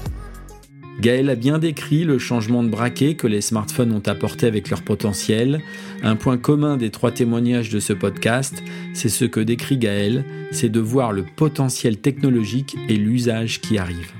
[1.02, 4.82] Gaël a bien décrit le changement de braquet que les smartphones ont apporté avec leur
[4.82, 5.62] potentiel.
[6.04, 10.70] Un point commun des trois témoignages de ce podcast, c'est ce que décrit Gaël, c'est
[10.70, 14.12] de voir le potentiel technologique et l'usage qui arrive.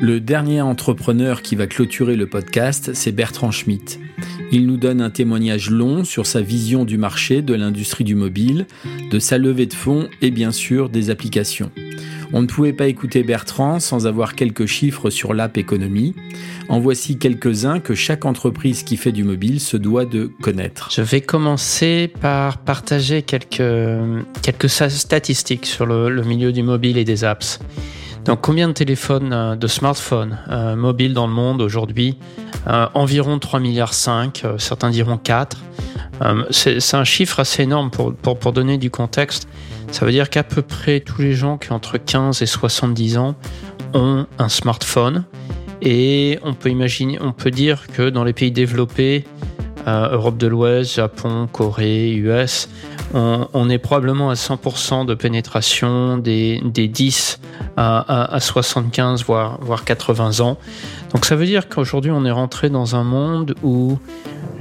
[0.00, 3.98] Le dernier entrepreneur qui va clôturer le podcast, c'est Bertrand Schmitt.
[4.52, 8.66] Il nous donne un témoignage long sur sa vision du marché de l'industrie du mobile,
[9.10, 11.70] de sa levée de fonds et bien sûr des applications.
[12.36, 16.16] On ne pouvait pas écouter Bertrand sans avoir quelques chiffres sur l'app économie.
[16.68, 20.88] En voici quelques-uns que chaque entreprise qui fait du mobile se doit de connaître.
[20.90, 23.62] Je vais commencer par partager quelques,
[24.42, 27.60] quelques statistiques sur le, milieu du mobile et des apps.
[28.24, 32.18] Donc combien de téléphones, euh, de smartphones euh, mobiles dans le monde aujourd'hui?
[32.66, 35.58] Euh, Environ 3 milliards 5, certains diront 4.
[36.50, 39.46] c'est un chiffre assez énorme pour, pour donner du contexte.
[39.94, 43.16] Ça veut dire qu'à peu près tous les gens qui ont entre 15 et 70
[43.16, 43.36] ans
[43.92, 45.22] ont un smartphone.
[45.82, 49.24] Et on peut imaginer, on peut dire que dans les pays développés,
[49.86, 52.68] euh, Europe de l'Ouest, Japon, Corée, US,
[53.12, 57.38] on, est probablement à 100% de pénétration des, 10
[57.76, 60.58] à, 75, voire, voire 80 ans.
[61.12, 64.00] Donc ça veut dire qu'aujourd'hui on est rentré dans un monde où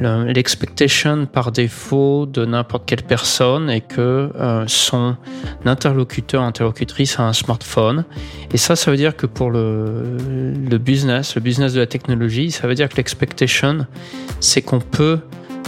[0.04, 5.16] l'expectation par défaut de n'importe quelle personne est que euh, son
[5.66, 8.06] interlocuteur, interlocutrice a un smartphone.
[8.54, 10.18] Et ça, ça veut dire que pour le,
[10.78, 13.86] business, le business de la technologie, ça veut dire que l'expectation,
[14.40, 15.20] c'est qu'on peut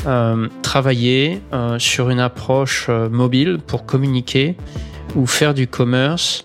[0.06, 4.56] euh, travailler euh, sur une approche mobile pour communiquer
[5.16, 6.44] ou faire du commerce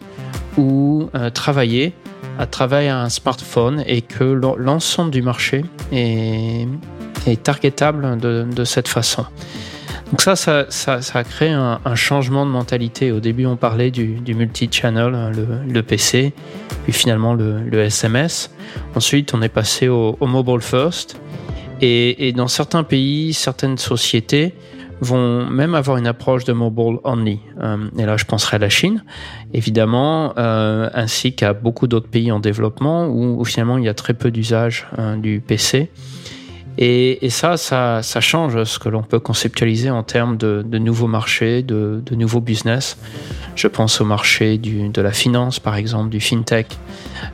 [0.56, 1.94] ou travailler
[2.38, 6.66] à travers un smartphone et que l'ensemble du marché est,
[7.26, 9.24] est targetable de, cette façon.
[10.10, 13.12] Donc ça, ça, ça, a créé un, changement de mentalité.
[13.12, 15.30] Au début, on parlait du, multi-channel, hein,
[15.68, 16.32] le, PC,
[16.84, 18.50] puis finalement le, SMS.
[18.94, 21.20] Ensuite, on est passé au, mobile first.
[21.80, 24.54] Et, dans certains pays, certaines sociétés
[25.02, 27.40] vont même avoir une approche de mobile only.
[27.98, 29.02] et là, je penserai à la Chine,
[29.54, 34.30] évidemment, ainsi qu'à beaucoup d'autres pays en développement où, finalement il y a très peu
[34.30, 35.90] d'usage du PC.
[36.78, 42.02] Et, ça, ça, change ce que l'on peut conceptualiser en termes de, nouveaux marchés, de,
[42.12, 42.96] nouveaux business.
[43.56, 46.66] Je pense au marché de la finance, par exemple, du fintech.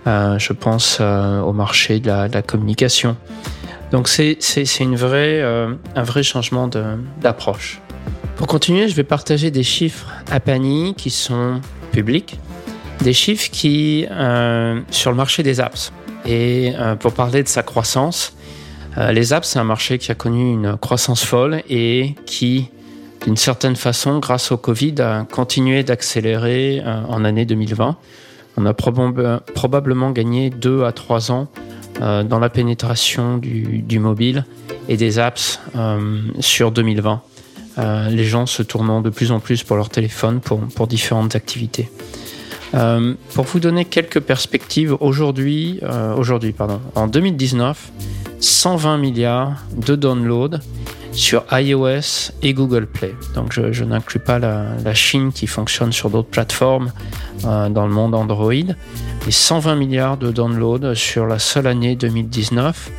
[0.06, 3.16] Euh, je pense euh, au marché de la, communication.
[3.92, 4.38] Donc c'est
[4.82, 6.68] euh, un vrai changement
[7.20, 7.80] d'approche.
[8.36, 11.60] Pour continuer, je vais partager des chiffres à Pani qui sont
[11.92, 12.38] publics,
[13.00, 14.06] des chiffres qui
[14.90, 15.92] sur le marché des apps.
[16.26, 18.45] Et pour parler de sa croissance, euh,
[19.12, 22.70] les apps, c'est un marché qui a connu une croissance folle et qui,
[23.24, 27.96] d'une certaine façon, grâce au Covid, a continué d'accélérer euh, en année 2020.
[28.56, 31.48] On a probablement gagné 2 à 3 ans
[32.00, 34.46] euh, dans la pénétration du, mobile
[34.88, 35.60] et des apps
[36.40, 37.20] sur 2020.
[38.08, 41.90] les gens se tournant de plus en plus pour leur téléphone pour, différentes activités.
[42.72, 45.80] pour vous donner quelques perspectives, aujourd'hui,
[46.94, 47.90] en 2019,
[48.40, 50.58] 120 milliards de downloads
[51.16, 53.14] sur iOS et Google Play.
[53.34, 56.92] Donc je, n'inclus pas la, Chine qui fonctionne sur d'autres plateformes
[57.44, 58.52] euh, dans le monde Android.
[58.52, 62.90] Et 120 milliards de downloads sur la seule année 2019.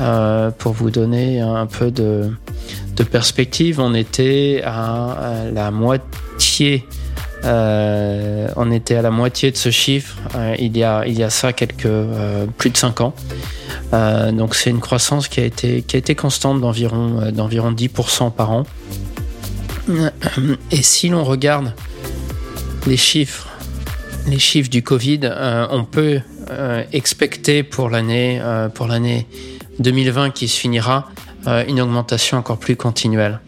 [0.00, 2.30] Euh, pour vous donner un peu de,
[3.10, 6.86] perspective, on était à, la moitié
[7.44, 10.16] euh, on était à la moitié de ce chiffre
[10.58, 11.88] il, y a, il y a ça quelques
[12.56, 13.14] plus de 5 ans.
[13.92, 18.64] Euh, donc c'est une croissance qui a été, constante d'environ, euh, d'environ 10% par an.
[20.70, 21.74] Et si l'on regarde
[22.86, 23.48] les chiffres,
[24.70, 26.20] du Covid, euh, on peut
[26.92, 28.40] expecter pour l'année,
[28.74, 29.26] pour l'année
[29.80, 31.10] 2020 qui se finira
[31.68, 33.40] une augmentation encore plus continuelle.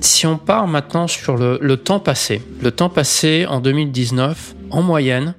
[0.00, 5.34] si on part maintenant sur le, temps passé, le temps passé en 2019, en moyenne,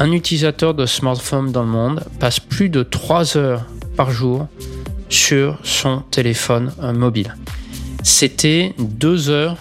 [0.00, 4.48] un utilisateur de smartphone dans le monde passe plus de 3 heures par jour
[5.10, 7.36] sur son téléphone euh, mobile.
[8.02, 9.58] C'était 2 heures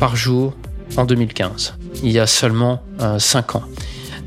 [0.00, 0.54] par jour
[0.96, 2.82] en 2015, il y a seulement
[3.18, 3.64] 5 euh, ans.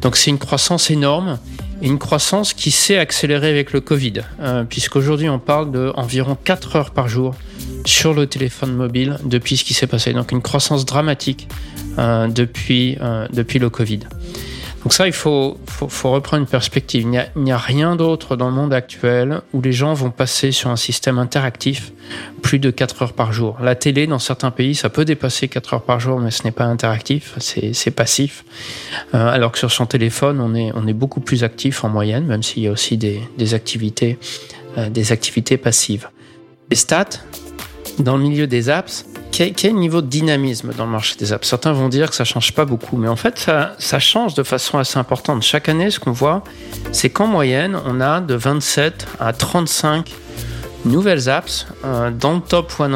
[0.01, 1.39] Donc c'est une croissance énorme
[1.81, 6.91] une croissance qui s'est accélérée avec le Covid, euh, puisqu'aujourd'hui on parle d'environ 4 heures
[6.91, 7.35] par jour
[7.83, 10.13] sur le téléphone mobile depuis ce qui s'est passé.
[10.13, 11.49] Donc une croissance dramatique
[11.97, 13.99] depuis le Covid.
[14.85, 15.57] Donc ça, il faut,
[16.03, 17.01] reprendre une perspective.
[17.01, 20.69] Il n'y a, rien d'autre dans le monde actuel où les gens vont passer sur
[20.69, 21.91] un système interactif
[22.43, 23.57] plus de 4 heures par jour.
[23.63, 26.51] La télé, dans certains pays, ça peut dépasser 4 heures par jour, mais ce n'est
[26.51, 28.45] pas interactif, c'est passif.
[29.15, 30.53] Euh, alors que sur son téléphone, on
[30.87, 34.19] est, beaucoup plus actif en moyenne, même s'il y a aussi des activités,
[34.77, 36.09] euh, des activités passives.
[36.69, 37.23] Les stats,
[37.97, 41.45] dans le milieu des apps, quel, quel, niveau de dynamisme dans le marché des apps?
[41.45, 44.77] Certains vont dire que ça change pas beaucoup, mais en fait, ça, change de façon
[44.77, 45.43] assez importante.
[45.43, 46.41] Chaque année, ce qu'on voit,
[46.93, 50.09] c'est qu'en moyenne, on a de 27 à 35
[50.85, 52.93] nouvelles apps euh, dans le top 100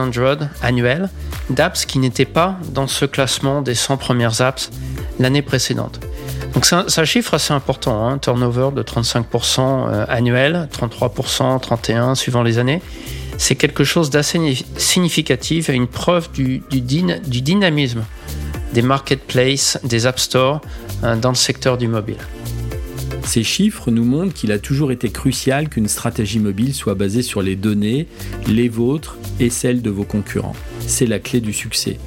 [0.62, 1.10] annuel
[1.50, 4.70] d'apps qui n'étaient pas dans ce classement des 100 premières apps
[5.20, 6.00] l'année précédente.
[6.54, 12.44] Donc c'est un, chiffre assez important, hein, turnover de 35% euh, annuel, 33%, 31% suivant
[12.44, 12.82] les années
[13.40, 18.04] c'est quelque chose d'assez significatif et une preuve du, dynamisme
[18.74, 20.62] des marketplaces, des app stores
[21.02, 22.20] hein, dans le secteur du mobile.
[23.24, 27.42] Ces chiffres nous montrent qu'il a toujours été crucial qu'une stratégie mobile soit basée sur
[27.42, 28.08] les données,
[28.46, 30.56] les vôtres et celles de vos concurrents.
[30.86, 31.98] C'est la clé du succès.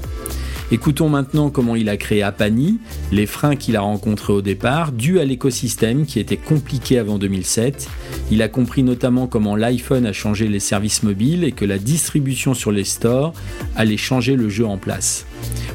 [0.73, 2.81] Écoutons maintenant comment il a créé Apani,
[3.13, 7.91] les freins qu'il a rencontrés au départ, dus à l'écosystème qui était compliqué avant 2007.
[8.31, 12.55] Il a compris notamment comment l'iPhone a changé les services mobiles et que la distribution
[12.55, 13.35] sur les stores
[13.77, 15.27] allait changer le jeu en place.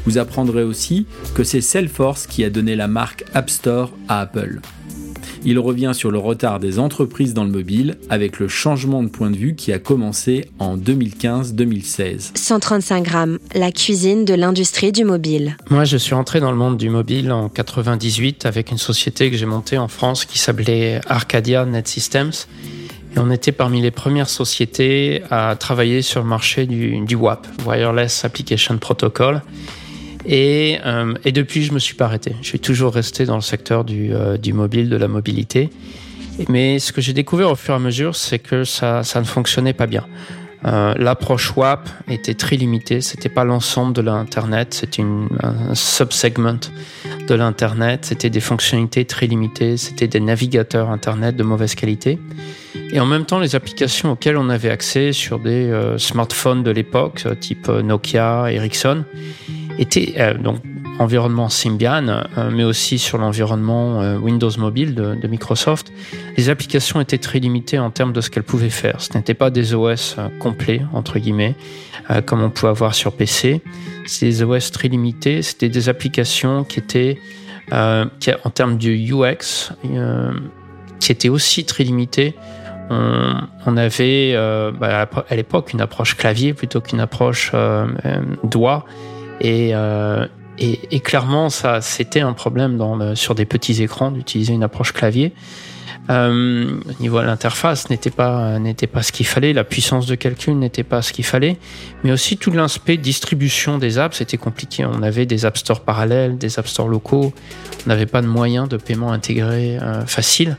[0.05, 1.05] Vous apprendrez aussi
[1.35, 4.61] que c'est Salesforce qui a donné la marque App Store à Apple.
[5.49, 9.31] Il revient sur le retard des entreprises dans le mobile avec le changement de point
[9.31, 12.31] de vue qui a commencé en 2015-2016.
[12.35, 15.55] 135 grammes, la cuisine de l'industrie du mobile.
[15.69, 19.37] Moi, je suis entré dans le monde du mobile en 98 avec une société que
[19.37, 22.33] j'ai montée en France qui s'appelait Arcadia Net Systems.
[23.15, 27.47] Et on était parmi les premières sociétés à travailler sur le marché du, du WAP,
[27.65, 29.41] Wireless Application Protocol.
[30.25, 32.35] Et, euh, et, depuis, je me suis pas arrêté.
[32.41, 35.69] Je suis toujours resté dans le secteur du, euh, du mobile, de la mobilité.
[36.49, 39.73] Mais ce que j'ai découvert au fur et à mesure, c'est que ça, ne fonctionnait
[39.73, 40.05] pas bien.
[40.65, 43.01] Euh, l'approche WAP était très limitée.
[43.01, 44.73] C'était pas l'ensemble de l'internet.
[44.73, 46.59] C'était un subsegment
[47.27, 48.05] de l'internet.
[48.05, 49.77] C'était des fonctionnalités très limitées.
[49.77, 52.19] C'était des navigateurs internet de mauvaise qualité.
[52.91, 57.25] Et en même temps, les applications auxquelles on avait accès sur des smartphones de l'époque,
[57.39, 59.03] type Nokia, Ericsson,
[59.77, 60.57] étaient donc
[60.99, 65.91] environnement Symbian, euh, mais aussi sur l'environnement euh, Windows Mobile de, Microsoft,
[66.37, 69.01] les applications étaient très limitées en termes de ce qu'elles pouvaient faire.
[69.01, 71.55] Ce n'étaient pas des OS euh, complets, entre guillemets,
[72.25, 73.61] comme on pouvait avoir sur PC.
[74.05, 75.41] C'est des OS très limités.
[75.41, 77.19] C'était des applications qui étaient,
[77.69, 79.73] en termes du UX,
[81.01, 82.33] qui étaient aussi très limitées.
[82.89, 84.33] On, avait
[84.79, 87.51] bah, à l'époque une approche clavier plutôt qu'une approche
[88.45, 88.85] doigt.
[89.41, 89.73] Et,
[90.59, 92.81] et, clairement, ça, c'était un problème
[93.15, 95.33] sur des petits écrans d'utiliser une approche clavier.
[96.09, 100.15] Euh, au niveau de l'interface, n'était pas n'était pas ce qu'il fallait, la puissance de
[100.15, 101.57] calcul n'était pas ce qu'il fallait,
[102.03, 104.85] mais aussi tout l'aspect distribution des apps, c'était compliqué.
[104.85, 107.33] On avait des app stores parallèles, des app stores locaux,
[107.85, 110.57] on n'avait pas de moyens de paiement intégrés euh, faciles.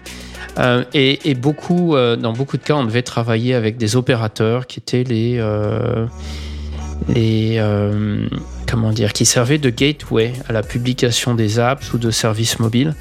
[0.58, 4.66] Euh, et, et, beaucoup, euh, dans beaucoup de cas, on devait travailler avec des opérateurs
[4.66, 6.06] qui étaient les euh,
[7.08, 7.58] les
[8.68, 12.94] comment dire, qui servait de gateway à la publication des apps ou de services mobiles.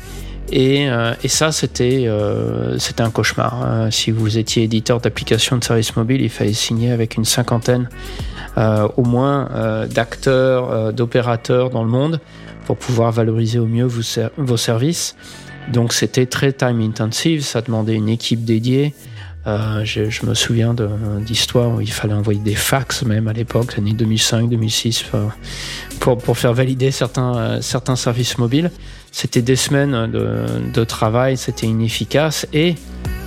[0.52, 3.62] Et, euh, ça, c'était euh, c'était un cauchemar.
[3.62, 3.92] Hein.
[3.92, 7.90] Si vous étiez éditeur d'applications de services mobiles, il fallait signer avec une cinquantaine
[8.58, 9.50] euh, au moins
[9.90, 12.20] d'acteurs, d'opérateurs dans le monde
[12.66, 15.16] pour pouvoir valoriser au mieux vos services.
[15.72, 18.94] Donc c'était très time intensive, ça demandait une équipe dédiée.
[19.48, 20.76] Euh, je, me souviens
[21.22, 25.06] d'histoires où il fallait envoyer des fax même à l'époque, l'année 2005-2006,
[26.02, 28.72] pour, faire valider certains, euh, certains services mobiles.
[29.12, 32.76] C'était des semaines de, travail, c'était inefficace et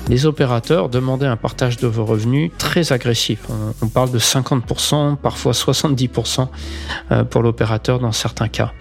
[0.08, 3.40] les opérateurs demandaient un partage de vos revenus très agressif.
[3.48, 6.48] On, on parle de 50%, parfois 70%
[7.10, 8.72] euh, pour l'opérateur dans certains cas.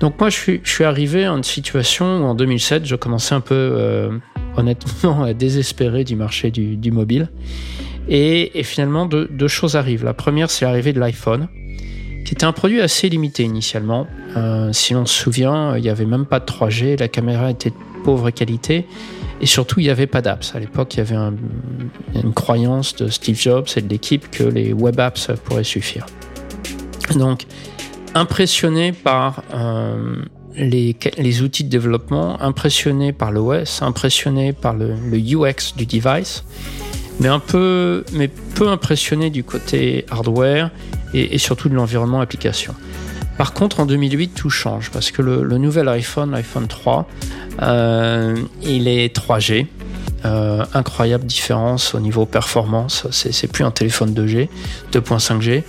[0.00, 3.54] Donc moi, je suis, arrivé à une situation où en 2007, je commençais un peu,
[3.54, 4.10] euh,
[4.56, 7.30] honnêtement, à désespérer du marché du, mobile.
[8.08, 10.04] Et, finalement, deux, choses arrivent.
[10.04, 11.48] La première, c'est l'arrivée de l'iPhone,
[12.24, 14.06] qui était un produit assez limité initialement.
[14.36, 17.70] Euh, si l'on se souvient, il n'y avait même pas de 3G, la caméra était
[17.70, 17.74] de
[18.04, 18.86] pauvre qualité.
[19.40, 20.54] Et surtout, il n'y avait pas d'apps.
[20.54, 21.34] À l'époque, il y avait un,
[22.14, 26.06] une croyance de Steve Jobs et de l'équipe que les web apps pourraient suffire.
[27.16, 27.46] Donc,
[28.14, 30.22] impressionné par euh,
[30.56, 36.44] les, outils de développement, impressionné par l'OS, impressionné par le, UX du device,
[37.20, 38.30] mais un peu, mais
[38.60, 40.70] impressionné du côté hardware
[41.14, 42.74] et, surtout de l'environnement application.
[43.36, 47.08] Par contre, en 2008, tout change parce que le, le nouvel iPhone, l'iPhone 3,
[47.62, 49.66] euh, il est 3G.
[50.24, 53.06] Euh, incroyable différence au niveau performance.
[53.12, 54.48] C'est plus un téléphone 2G,
[54.92, 55.62] 2.5G.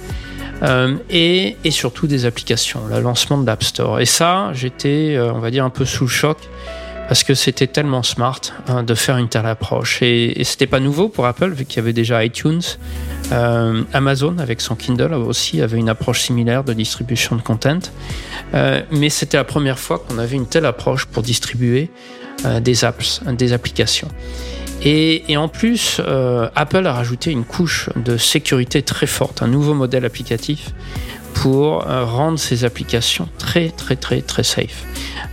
[0.61, 3.99] Euh, et, surtout des applications, le lancement de l'App Store.
[3.99, 6.37] Et ça, j'étais, euh, on va dire, un peu sous le choc
[7.07, 10.01] parce que c'était tellement smart hein, de faire une telle approche.
[10.03, 12.61] Et, et c'était pas nouveau pour Apple, vu qu'il y avait déjà iTunes.
[13.31, 17.79] Euh, Amazon, avec son Kindle, aussi avait une approche similaire de distribution de content.
[18.53, 21.89] Mais c'était la première fois qu'on avait une telle approche pour distribuer
[22.61, 24.07] des apps, des applications.
[24.81, 29.47] Et, et, en plus, euh, Apple a rajouté une couche de sécurité très forte, un
[29.47, 30.71] nouveau modèle applicatif
[31.33, 34.83] pour euh, rendre ces applications très très très très safe,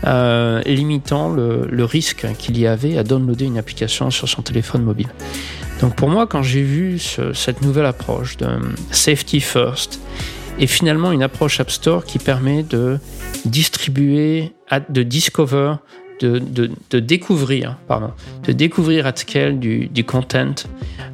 [0.05, 4.82] euh, limitant le, le risque qu'il y avait à downloader une application sur son téléphone
[4.82, 5.09] mobile.
[5.80, 8.49] Donc pour moi, quand j'ai vu ce, cette nouvelle approche de
[8.90, 10.01] safety first
[10.59, 12.99] et finalement une approche App Store qui permet de
[13.44, 14.53] distribuer,
[14.88, 15.74] de discover
[16.20, 18.10] de, de, découvrir, pardon,
[18.44, 20.54] de découvrir at scale du, du content,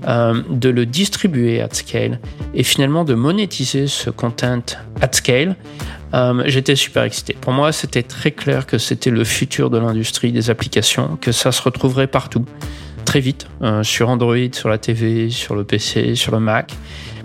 [0.07, 2.21] euh, de le distribuer at scale
[2.55, 4.63] et finalement de monétiser ce content
[5.01, 5.57] at scale.
[6.15, 7.37] Euh, J'étais super excité.
[7.41, 11.53] Pour moi, c'était très clair que c'était le futur de l'industrie des applications, que ça
[11.53, 12.45] se retrouverait partout,
[13.05, 16.73] très vite, euh, sur Android, sur la TV, sur le PC, sur le Mac.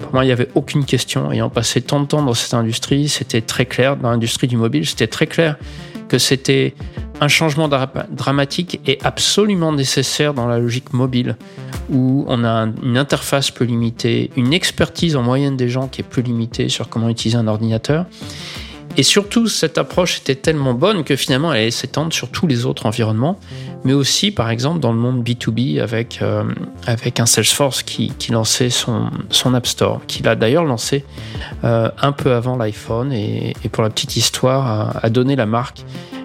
[0.02, 1.32] Pour moi, il n'y avait aucune question.
[1.32, 4.86] Ayant passé tant de temps dans cette industrie, c'était très clair, dans l'industrie du mobile,
[4.86, 5.58] c'était très clair
[6.08, 6.74] que c'était
[7.20, 7.70] un changement
[8.12, 11.36] dramatique et absolument nécessaire dans la logique mobile,
[11.90, 16.04] où on a une interface plus limitée, une expertise en moyenne des gens qui est
[16.04, 18.06] plus limitée sur comment utiliser un ordinateur.
[19.00, 22.66] Et surtout, cette approche était tellement bonne que finalement, elle allait s'étendre sur tous les
[22.66, 23.40] autres environnements,
[23.84, 26.44] mais aussi, par exemple, dans le monde B2B avec, euh,
[26.88, 31.06] avec un Salesforce qui, lançait son, son App Store, qu'il a d'ailleurs lancé
[31.64, 35.84] euh, un peu avant l'iPhone et, pour la petite histoire, a donné la marque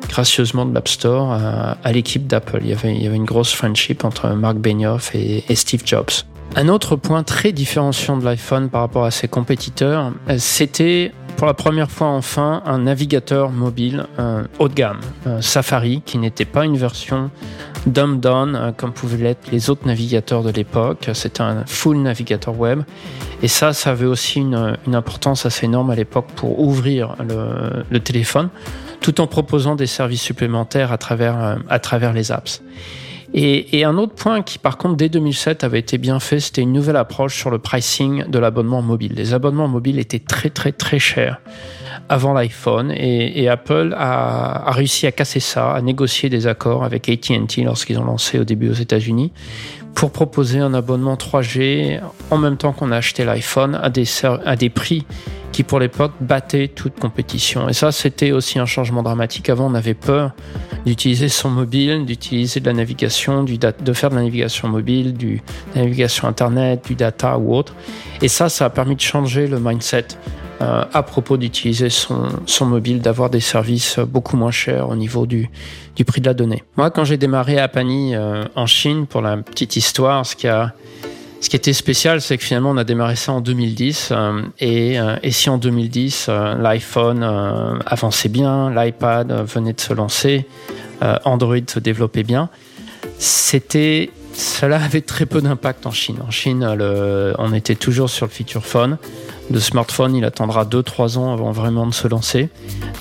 [0.09, 2.61] gracieusement de l'App Store à, l'équipe d'Apple.
[2.63, 6.11] Il y, avait, une grosse friendship entre Mark Benioff et, Steve Jobs.
[6.55, 11.47] Un autre point très différenciant de l'iPhone par rapport à ses compétiteurs, euh, c'était pour
[11.47, 14.07] la première fois enfin un navigateur mobile
[14.59, 15.01] haut de gamme,
[15.41, 17.31] Safari, qui n'était pas une version
[17.87, 21.11] dumbed down euh, comme pouvaient l'être les autres navigateurs de l'époque.
[21.15, 22.83] C'était un full navigateur web.
[23.43, 27.17] Et ça, ça avait aussi une, importance assez énorme à l'époque pour ouvrir
[27.91, 28.51] le, téléphone,
[29.03, 32.63] tout en proposant des services supplémentaires à travers, euh, à travers les apps.
[33.35, 36.73] Et, un autre point qui, par contre, dès 2007 avait été bien fait, c'était une
[36.73, 39.15] nouvelle approche sur le pricing de l'abonnement mobile.
[39.17, 41.41] Les abonnements mobiles étaient très, très, très chers
[42.11, 47.63] avant l'iPhone et, Apple a, réussi à casser ça, à négocier des accords avec AT&T
[47.63, 49.33] lorsqu'ils ont lancé au début aux États-Unis
[49.95, 54.05] pour proposer un abonnement 3G en même temps qu'on a acheté l'iPhone à des,
[54.45, 55.07] à des prix
[55.53, 57.69] qui pour l'époque battaient toute compétition.
[57.69, 59.51] Et ça, c'était aussi un changement dramatique.
[59.51, 60.33] Avant, on avait peur
[60.87, 65.39] d'utiliser son mobile, d'utiliser de la navigation, de faire de la navigation mobile, de
[65.75, 67.75] la navigation Internet, du data ou autre.
[68.23, 70.07] Et ça, ça a permis de changer le mindset
[70.63, 75.27] euh, à propos d'utiliser son, son, mobile, d'avoir des services beaucoup moins chers au niveau
[75.27, 75.51] du,
[75.97, 76.63] du prix de la donnée.
[76.77, 80.47] Moi, quand j'ai démarré à Pani euh, en Chine, pour la petite histoire, ce qui
[80.47, 80.73] a
[81.41, 84.11] ce qui était spécial, c'est que finalement, on a démarré ça en 2010.
[84.13, 87.25] Euh, et, et, si en 2010, l'iPhone
[87.85, 90.47] avançait bien, l'iPad venait de se lancer,
[91.25, 92.49] Android se développait bien,
[93.19, 96.19] c'était cela avait très peu d'impact en Chine.
[96.25, 96.65] En Chine,
[97.39, 98.99] on était toujours sur le feature phone
[99.51, 102.49] de smartphone, il attendra 2-3 ans avant vraiment de se lancer.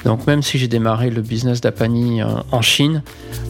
[0.05, 3.03] Donc même si j'ai démarré le business d'Apani euh, en Chine,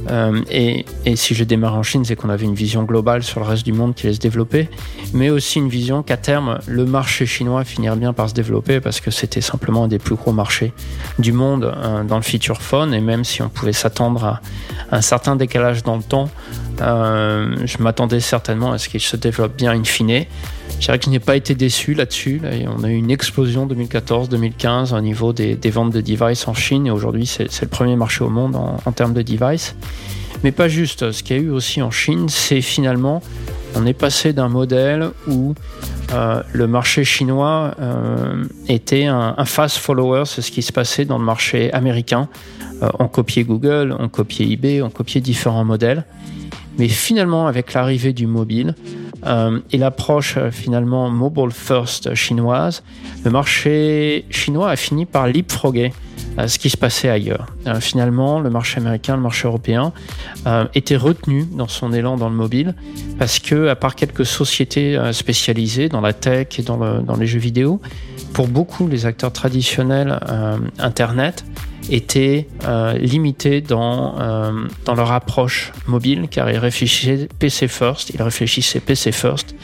[0.09, 0.85] euh, et,
[1.15, 3.73] si j'ai démarré en Chine, c'est qu'on avait une vision globale sur le reste du
[3.73, 4.69] monde qui allait se développer,
[5.13, 8.99] mais aussi une vision qu'à terme, le marché chinois finirait bien par se développer parce
[8.99, 10.73] que c'était simplement un des plus gros marchés
[11.19, 14.41] du monde euh, dans le feature phone, et même si on pouvait s'attendre à
[14.91, 16.29] un certain décalage dans le temps,
[16.79, 20.25] je m'attendais certainement à ce qu'il se développe bien in fine.
[20.82, 22.41] Je dirais que je n'ai pas été déçu là-dessus.
[22.75, 26.91] on a eu une explosion 2014-2015 au niveau des, ventes de devices en Chine et
[26.91, 29.75] aujourd'hui c'est le premier marché au monde en, termes de devices.
[30.43, 31.11] Mais pas juste.
[31.11, 33.21] Ce qu'il y a eu aussi en Chine, c'est finalement
[33.75, 35.53] on est passé d'un modèle où
[36.13, 41.19] euh, le marché chinois euh, était un, fast follower, c'est ce qui se passait dans
[41.19, 42.27] le marché américain.
[42.82, 46.05] Euh, on copiait Google, on copiait eBay, on copiait différents modèles.
[46.79, 48.73] Mais finalement, avec l'arrivée du mobile,
[49.26, 52.84] euh, et l'approche euh, finalement mobile first chinoise,
[53.24, 55.93] le marché chinois a fini par leapfrogger
[56.39, 57.47] euh, ce qui se passait ailleurs.
[57.80, 59.91] finalement, le marché américain, le marché européen
[60.74, 62.74] était retenu dans son élan dans le mobile
[63.19, 67.82] parce que, à part quelques sociétés spécialisées dans la tech et dans les jeux vidéo,
[68.34, 70.19] pour beaucoup les acteurs traditionnels
[70.80, 71.43] Internet,
[71.89, 74.51] étaient euh, limités dans, euh,
[74.86, 79.55] dans leur approche mobile, car ils réfléchissaient PC first, ils réfléchissaient PC first,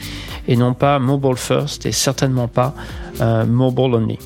[0.46, 2.74] et non pas mobile first, et certainement pas
[3.20, 4.18] euh, mobile only.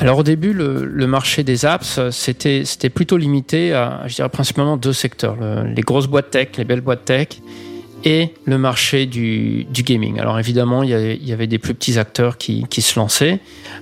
[0.00, 4.92] Alors au début, le, marché des apps, c'était plutôt limité à, je dirais, principalement deux
[4.92, 5.36] secteurs.
[5.64, 7.28] les grosses boîtes tech, les belles boîtes tech,
[8.04, 10.20] et le marché du, gaming.
[10.20, 13.40] Alors évidemment, il y, avait, des plus petits acteurs qui, se lançaient,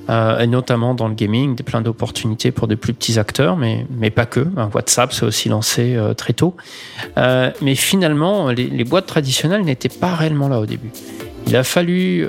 [0.09, 3.87] euh, et notamment dans le gaming, des plein d'opportunités pour des plus petits acteurs, mais,
[3.91, 4.47] mais pas que.
[4.73, 6.57] WhatsApp s'est aussi lancé euh, très tôt.
[7.19, 10.91] Euh, mais finalement, les, les boîtes traditionnelles n'étaient pas réellement là au début.
[11.49, 12.27] Il a fallu,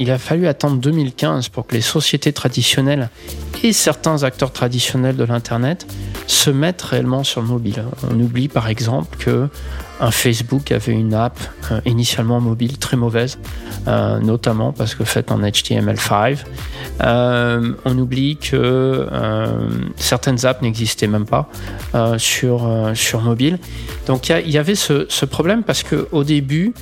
[0.00, 3.08] il a fallu attendre 2015 pour que les sociétés traditionnelles
[3.62, 5.86] et certains acteurs traditionnels de l'Internet
[6.26, 7.84] se mettent réellement sur le mobile.
[8.10, 9.48] On oublie par exemple que
[10.00, 11.38] un Facebook avait une app
[11.70, 13.38] euh, initialement mobile très mauvaise,
[13.86, 16.38] euh, notamment parce que faite en HTML5.
[17.00, 19.06] Euh, on oublie que
[19.96, 21.48] certaines apps n'existaient même pas
[22.18, 23.58] sur, sur mobile.
[24.06, 26.74] Donc il y, avait ce, problème parce qu'au début,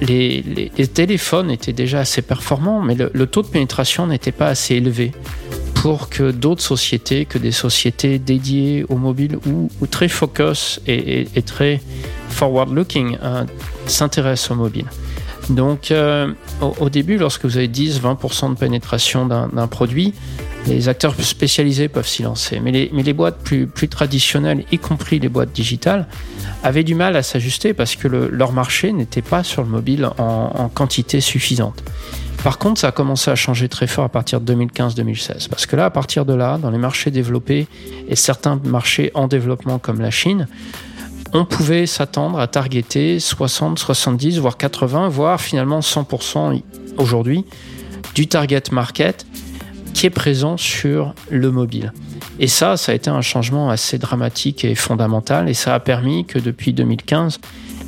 [0.00, 5.12] les, téléphones étaient déjà assez performants, mais le taux de pénétration n'était pas assez élevé
[5.86, 11.80] pour que d'autres sociétés, que des sociétés dédiées au mobile ou, très focus et, très
[12.28, 13.44] forward-looking euh,
[13.86, 14.86] s'intéressent au mobile.
[15.50, 20.12] Donc euh, au, début, lorsque vous avez 10-20% de pénétration d'un produit,
[20.66, 22.60] les acteurs spécialisés peuvent s'y lancer.
[22.60, 26.08] Mais les, boîtes plus, plus, traditionnelles, y compris les boîtes digitales,
[26.64, 30.68] avaient du mal à s'ajuster parce que leur marché n'était pas sur le mobile en
[30.74, 31.82] quantité suffisante.
[32.46, 35.48] Par contre, ça a commencé à changer très fort à partir de 2015-2016.
[35.48, 37.66] Parce que là, à partir de là, dans les marchés développés
[38.08, 40.46] et certains marchés en développement comme la Chine,
[41.32, 46.62] on pouvait s'attendre à targeter 60, 70, voire 80, voire finalement 100%
[46.98, 47.44] aujourd'hui
[48.14, 49.26] du target market
[49.92, 51.92] qui est présent sur le mobile.
[52.38, 56.26] Et ça, ça a été un changement assez dramatique et fondamental, et ça a permis
[56.26, 57.40] que depuis 2015,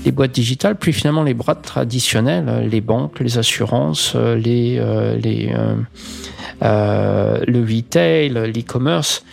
[0.04, 4.80] les boîtes digitales, puis finalement les boîtes traditionnelles, les banques, les assurances, les,
[5.22, 5.54] les
[6.62, 9.24] le retail, l'e-commerce,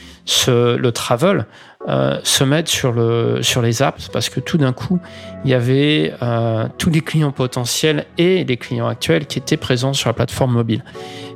[0.48, 1.46] le travel,
[1.88, 5.00] euh, se mettre sur, le, sur les apps parce que tout d'un coup,
[5.44, 9.94] il y avait euh, tous les clients potentiels et les clients actuels qui étaient présents
[9.94, 10.84] sur la plateforme mobile.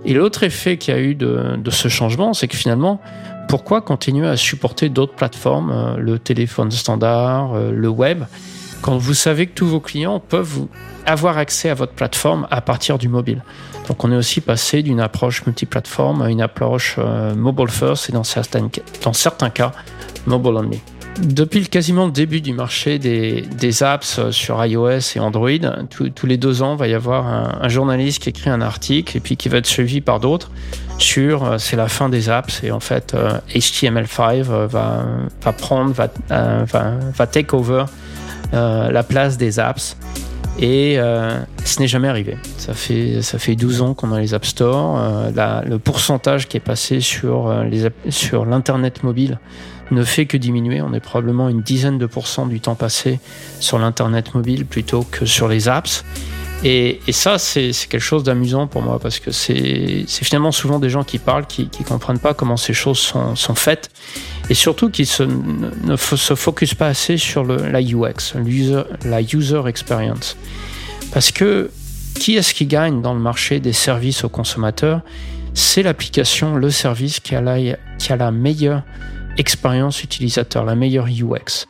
[0.05, 2.99] Et l'autre effet qu'il y a eu de, de ce changement, c'est que finalement,
[3.47, 8.23] pourquoi continuer à supporter d'autres plateformes, euh, le téléphone standard, le web,
[8.81, 10.65] quand vous savez que tous vos clients peuvent
[11.05, 13.43] avoir accès à votre plateforme à partir du mobile?
[13.89, 16.97] Donc on est aussi passé d'une approche multiplateforme à une approche
[17.35, 19.71] mobile first et dans certains, cas
[20.25, 20.79] mobile only.
[21.19, 25.49] Depuis le quasiment début du marché des, apps sur iOS et Android,
[25.89, 27.27] tous les deux ans, il va y avoir
[27.61, 30.49] un, journaliste qui écrit un article et puis qui va être suivi par d'autres
[30.99, 33.15] sur euh, c'est la fin des apps et en fait
[33.53, 37.85] HTML5 euh, va, prendre, va, euh, va, va, take over
[38.51, 39.95] la place des apps.
[40.61, 40.97] Et
[41.63, 42.37] ce n'est jamais arrivé.
[42.57, 44.99] Ça fait, ça fait 12 ans qu'on a les App Store.
[45.33, 49.39] le pourcentage qui est passé sur, les, sur l'Internet mobile
[49.91, 50.81] ne fait que diminuer.
[50.81, 53.19] On est probablement une dizaine de pourcents du temps passé
[53.59, 56.03] sur l'Internet mobile plutôt que sur les apps.
[56.63, 61.03] Et, ça, c'est quelque chose d'amusant pour moi parce que c'est finalement souvent des gens
[61.03, 63.89] qui parlent, qui ne comprennent pas comment ces choses sont, sont faites
[64.49, 69.21] et surtout qui se, ne se focus pas assez sur le, la UX, user, la
[69.21, 70.37] user experience.
[71.13, 71.69] Parce que
[72.15, 75.01] qui est-ce qui gagne dans le marché des services aux consommateurs?
[75.53, 77.57] C'est l'application, le service qui a la,
[77.97, 78.83] qui a la meilleure
[79.37, 81.67] expérience utilisateur, la meilleure UX.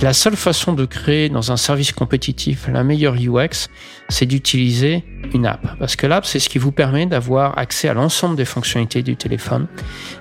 [0.00, 3.68] La seule façon de créer dans un service compétitif la meilleure UX,
[4.08, 5.78] c'est d'utiliser une app.
[5.78, 9.16] Parce que l'app, c'est ce qui vous permet d'avoir accès à l'ensemble des fonctionnalités du
[9.16, 9.66] téléphone.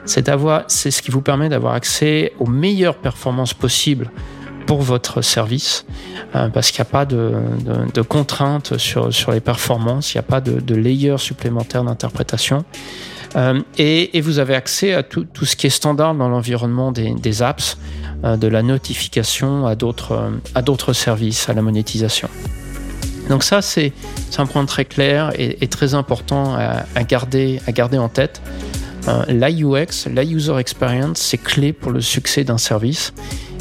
[0.05, 4.09] C'est ce qui vous permet d'avoir accès aux meilleures performances possibles
[4.67, 5.85] pour votre service,
[6.35, 10.39] euh, parce qu'il n'y a pas de, contraintes sur, les performances, il n'y a pas
[10.39, 12.63] de, de layer supplémentaire d'interprétation.
[13.35, 17.77] Euh, et, vous avez accès à tout, ce qui est standard dans l'environnement des, apps,
[18.23, 22.29] de la notification à d'autres, euh, à d'autres services, à la monétisation.
[23.29, 23.93] Donc ça, c'est,
[24.37, 28.41] un point très clair et, très important à, garder, à garder en tête.
[29.29, 33.13] la UX, la User Experience, c'est clé pour le succès d'un service.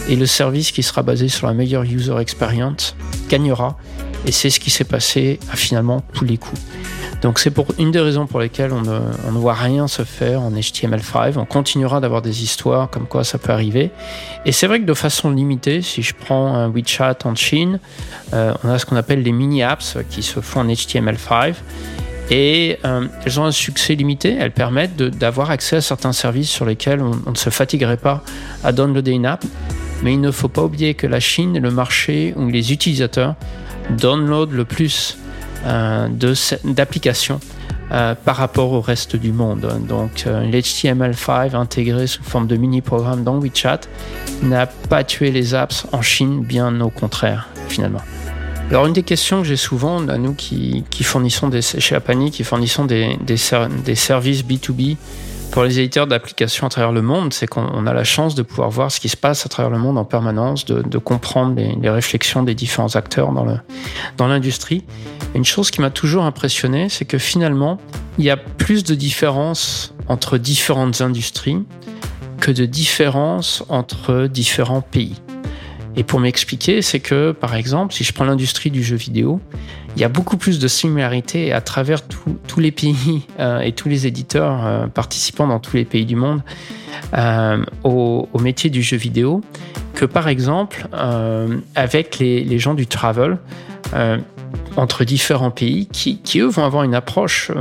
[0.08, 2.96] Et le service qui sera basé sur la meilleure User Experience
[3.28, 3.76] gagnera.
[4.26, 6.60] Et c'est ce qui s'est passé à finalement tous les coups.
[7.22, 10.50] Donc c'est pour une des raisons pour lesquelles on ne, voit rien se faire en
[10.50, 11.38] HTML5.
[11.38, 13.90] On continuera d'avoir des histoires comme quoi ça peut arriver.
[14.44, 17.78] Et c'est vrai que de façon limitée, si je prends un WeChat en Chine,
[18.34, 21.54] euh, on a ce qu'on appelle les mini-apps qui se font en HTML5.
[22.30, 24.36] Et euh, elles ont un succès limité.
[24.38, 28.24] Elles permettent d'avoir accès à certains services sur lesquels on, on ne se fatiguerait pas
[28.64, 29.44] à downloader une app.
[30.02, 33.36] Mais il ne faut pas oublier que la Chine est le marché où les utilisateurs
[33.90, 35.18] downloadent le plus
[36.64, 37.40] d'applications
[37.92, 39.68] euh, par rapport au reste du monde.
[39.86, 43.80] Donc euh, l'HTML5 intégré sous forme de mini-programme dans WeChat
[44.42, 48.00] n'a pas tué les apps en Chine, bien au contraire finalement.
[48.70, 51.98] Alors une des questions que j'ai souvent, à nous qui, fournissons des, chez
[52.30, 53.36] qui fournissons des, des,
[53.84, 54.96] des services B2B
[55.52, 58.70] pour les éditeurs d'applications à travers le monde, c'est qu'on a la chance de pouvoir
[58.70, 62.42] voir ce qui se passe à travers le monde en permanence, de, comprendre les, réflexions
[62.42, 63.30] des différents acteurs
[64.16, 64.82] dans l'industrie.
[65.34, 67.78] Une chose qui m'a toujours impressionné, c'est que finalement,
[68.16, 71.62] il y a plus de différences entre différentes industries
[72.40, 75.20] que de différences entre différents pays.
[75.96, 79.40] Et pour m'expliquer, c'est que, par exemple, si je prends l'industrie du jeu vidéo,
[79.96, 83.88] il y a beaucoup plus de similarités à travers tous les pays euh, et tous
[83.88, 86.40] les éditeurs euh, participants dans tous les pays du monde
[87.14, 89.42] euh, au, métier du jeu vidéo
[89.94, 90.88] que, par exemple,
[91.74, 93.36] avec les, gens du travel
[94.76, 97.52] entre différents pays qui, eux, vont avoir une approche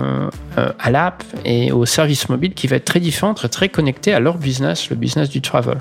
[0.80, 4.38] à l'app et au service mobile qui va être très différente très connectée à leur
[4.38, 5.80] business, le business du travel.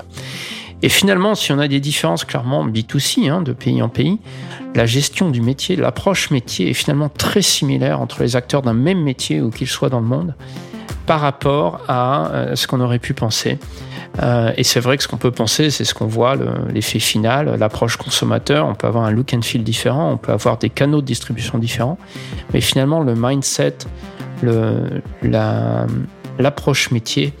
[0.83, 4.19] Et finalement, si on a des différences clairement B2C, hein, de pays en pays,
[4.73, 9.01] la gestion du métier, l'approche métier est finalement très similaire entre les acteurs d'un même
[9.01, 10.33] métier où qu'ils soient dans le monde
[11.05, 13.59] par rapport à euh, ce qu'on aurait pu penser.
[14.21, 16.35] Euh, et c'est vrai que ce qu'on peut penser, c'est ce qu'on voit,
[16.73, 18.65] l'effet final, l'approche consommateur.
[18.65, 21.57] On peut avoir un look and feel différent, on peut avoir des canaux de distribution
[21.57, 21.97] différents,
[22.53, 23.77] mais finalement, le mindset,
[26.39, 27.33] l'approche métier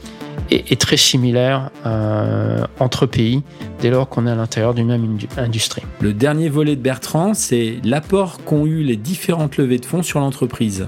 [0.51, 3.41] est, très similaire euh, entre pays
[3.79, 5.83] dès lors qu'on est à l'intérieur d'une même industrie.
[6.01, 10.19] Le dernier volet de Bertrand, c'est l'apport qu'ont eu les différentes levées de fonds sur
[10.19, 10.87] l'entreprise.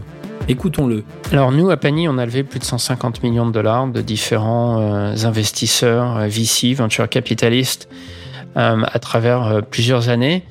[0.49, 1.03] Écoutons-le.
[1.32, 4.82] Alors nous, à Pani, on a levé plus de 150 millions de dollars de différents
[4.82, 7.89] euh, investisseurs, euh, VC, venture capitalistes,
[8.55, 10.43] à travers plusieurs années.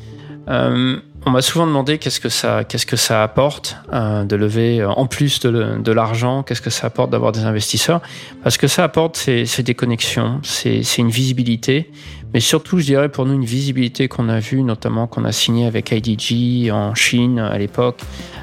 [1.25, 4.91] On m'a souvent demandé qu'est-ce que ça, qu'est-ce que ça apporte euh, de lever euh,
[4.91, 8.01] en plus de, de l'argent, qu'est-ce que ça apporte d'avoir des investisseurs.
[8.43, 11.91] Parce que ça apporte, c'est des connexions, c'est une visibilité,
[12.35, 15.67] mais surtout, je dirais pour nous une visibilité qu'on a vue, notamment qu'on a signé
[15.67, 18.01] avec IDG en Chine à l'époque,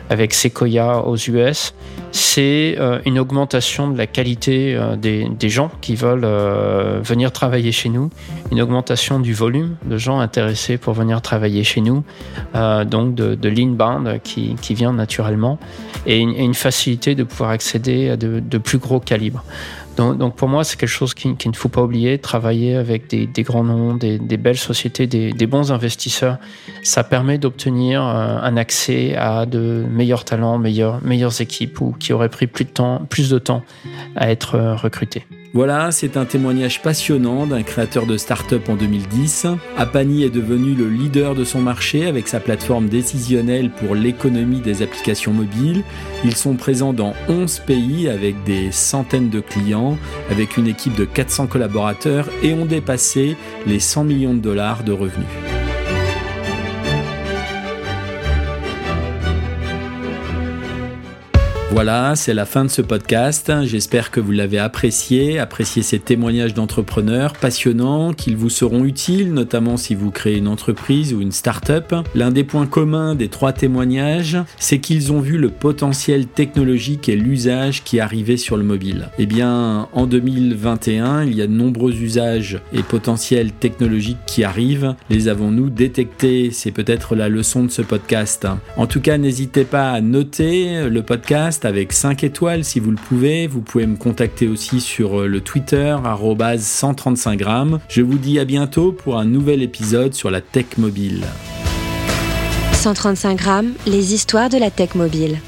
[0.09, 1.73] avec Sequoia aux US,
[2.11, 7.31] c'est euh, une augmentation de la qualité euh, des, des, gens qui veulent euh, venir
[7.31, 8.09] travailler chez nous,
[8.51, 12.03] une augmentation du volume de gens intéressés pour venir travailler chez nous,
[12.53, 15.59] donc de, de l'inbound qui, qui, vient naturellement,
[16.05, 19.43] et une, facilité de pouvoir accéder à de, plus gros calibres.
[19.97, 22.17] Donc, pour moi, c'est quelque chose qu'il ne faut pas oublier.
[22.19, 26.37] Travailler avec des, grands noms, des, belles sociétés, des, bons investisseurs,
[26.83, 32.13] ça permet d'obtenir euh, un accès à de meilleurs talents, meilleures, meilleures équipes ou qui
[32.13, 33.63] auraient pris plus de temps,
[34.15, 35.25] à être euh, recrutés.
[35.51, 39.47] Voilà, c'est un témoignage passionnant d'un créateur de start-up en 2010.
[39.77, 44.83] Apani est devenu le leader de son marché avec sa plateforme décisionnelle pour l'économie des
[44.83, 45.83] applications mobiles.
[46.23, 49.97] Ils sont présents dans 11 pays avec des centaines de clients,
[50.29, 53.35] avec une équipe de 400 collaborateurs et ont dépassé
[53.65, 55.58] les 100 millions de dollars de revenus.
[61.71, 63.51] Voilà, c'est la fin de ce podcast.
[63.61, 69.77] J'espère que vous l'avez apprécié, apprécié ces témoignages d'entrepreneurs passionnants, qu'ils vous seront utiles, notamment
[69.77, 71.93] si vous créez une entreprise ou une start-up.
[72.15, 77.15] L'un des points communs des trois témoignages, c'est qu'ils ont vu le potentiel technologique et
[77.15, 79.09] l'usage qui arrivait sur le mobile.
[79.19, 84.95] Eh bien, en 2021, il y a de nombreux usages et potentiels technologiques qui arrivent.
[85.11, 86.49] Les avons-nous détectés?
[86.51, 88.47] C'est peut-être la leçon de ce podcast.
[88.75, 92.97] En tout cas, n'hésitez pas à noter le podcast avec 5 étoiles si vous le
[92.97, 93.47] pouvez.
[93.47, 95.95] Vous pouvez me contacter aussi sur euh, le Twitter
[96.57, 97.79] 135 grammes.
[97.89, 101.25] Je vous dis à bientôt pour un nouvel épisode sur la tech mobile.
[102.73, 105.39] 135 grammes, les histoires de la tech mobile.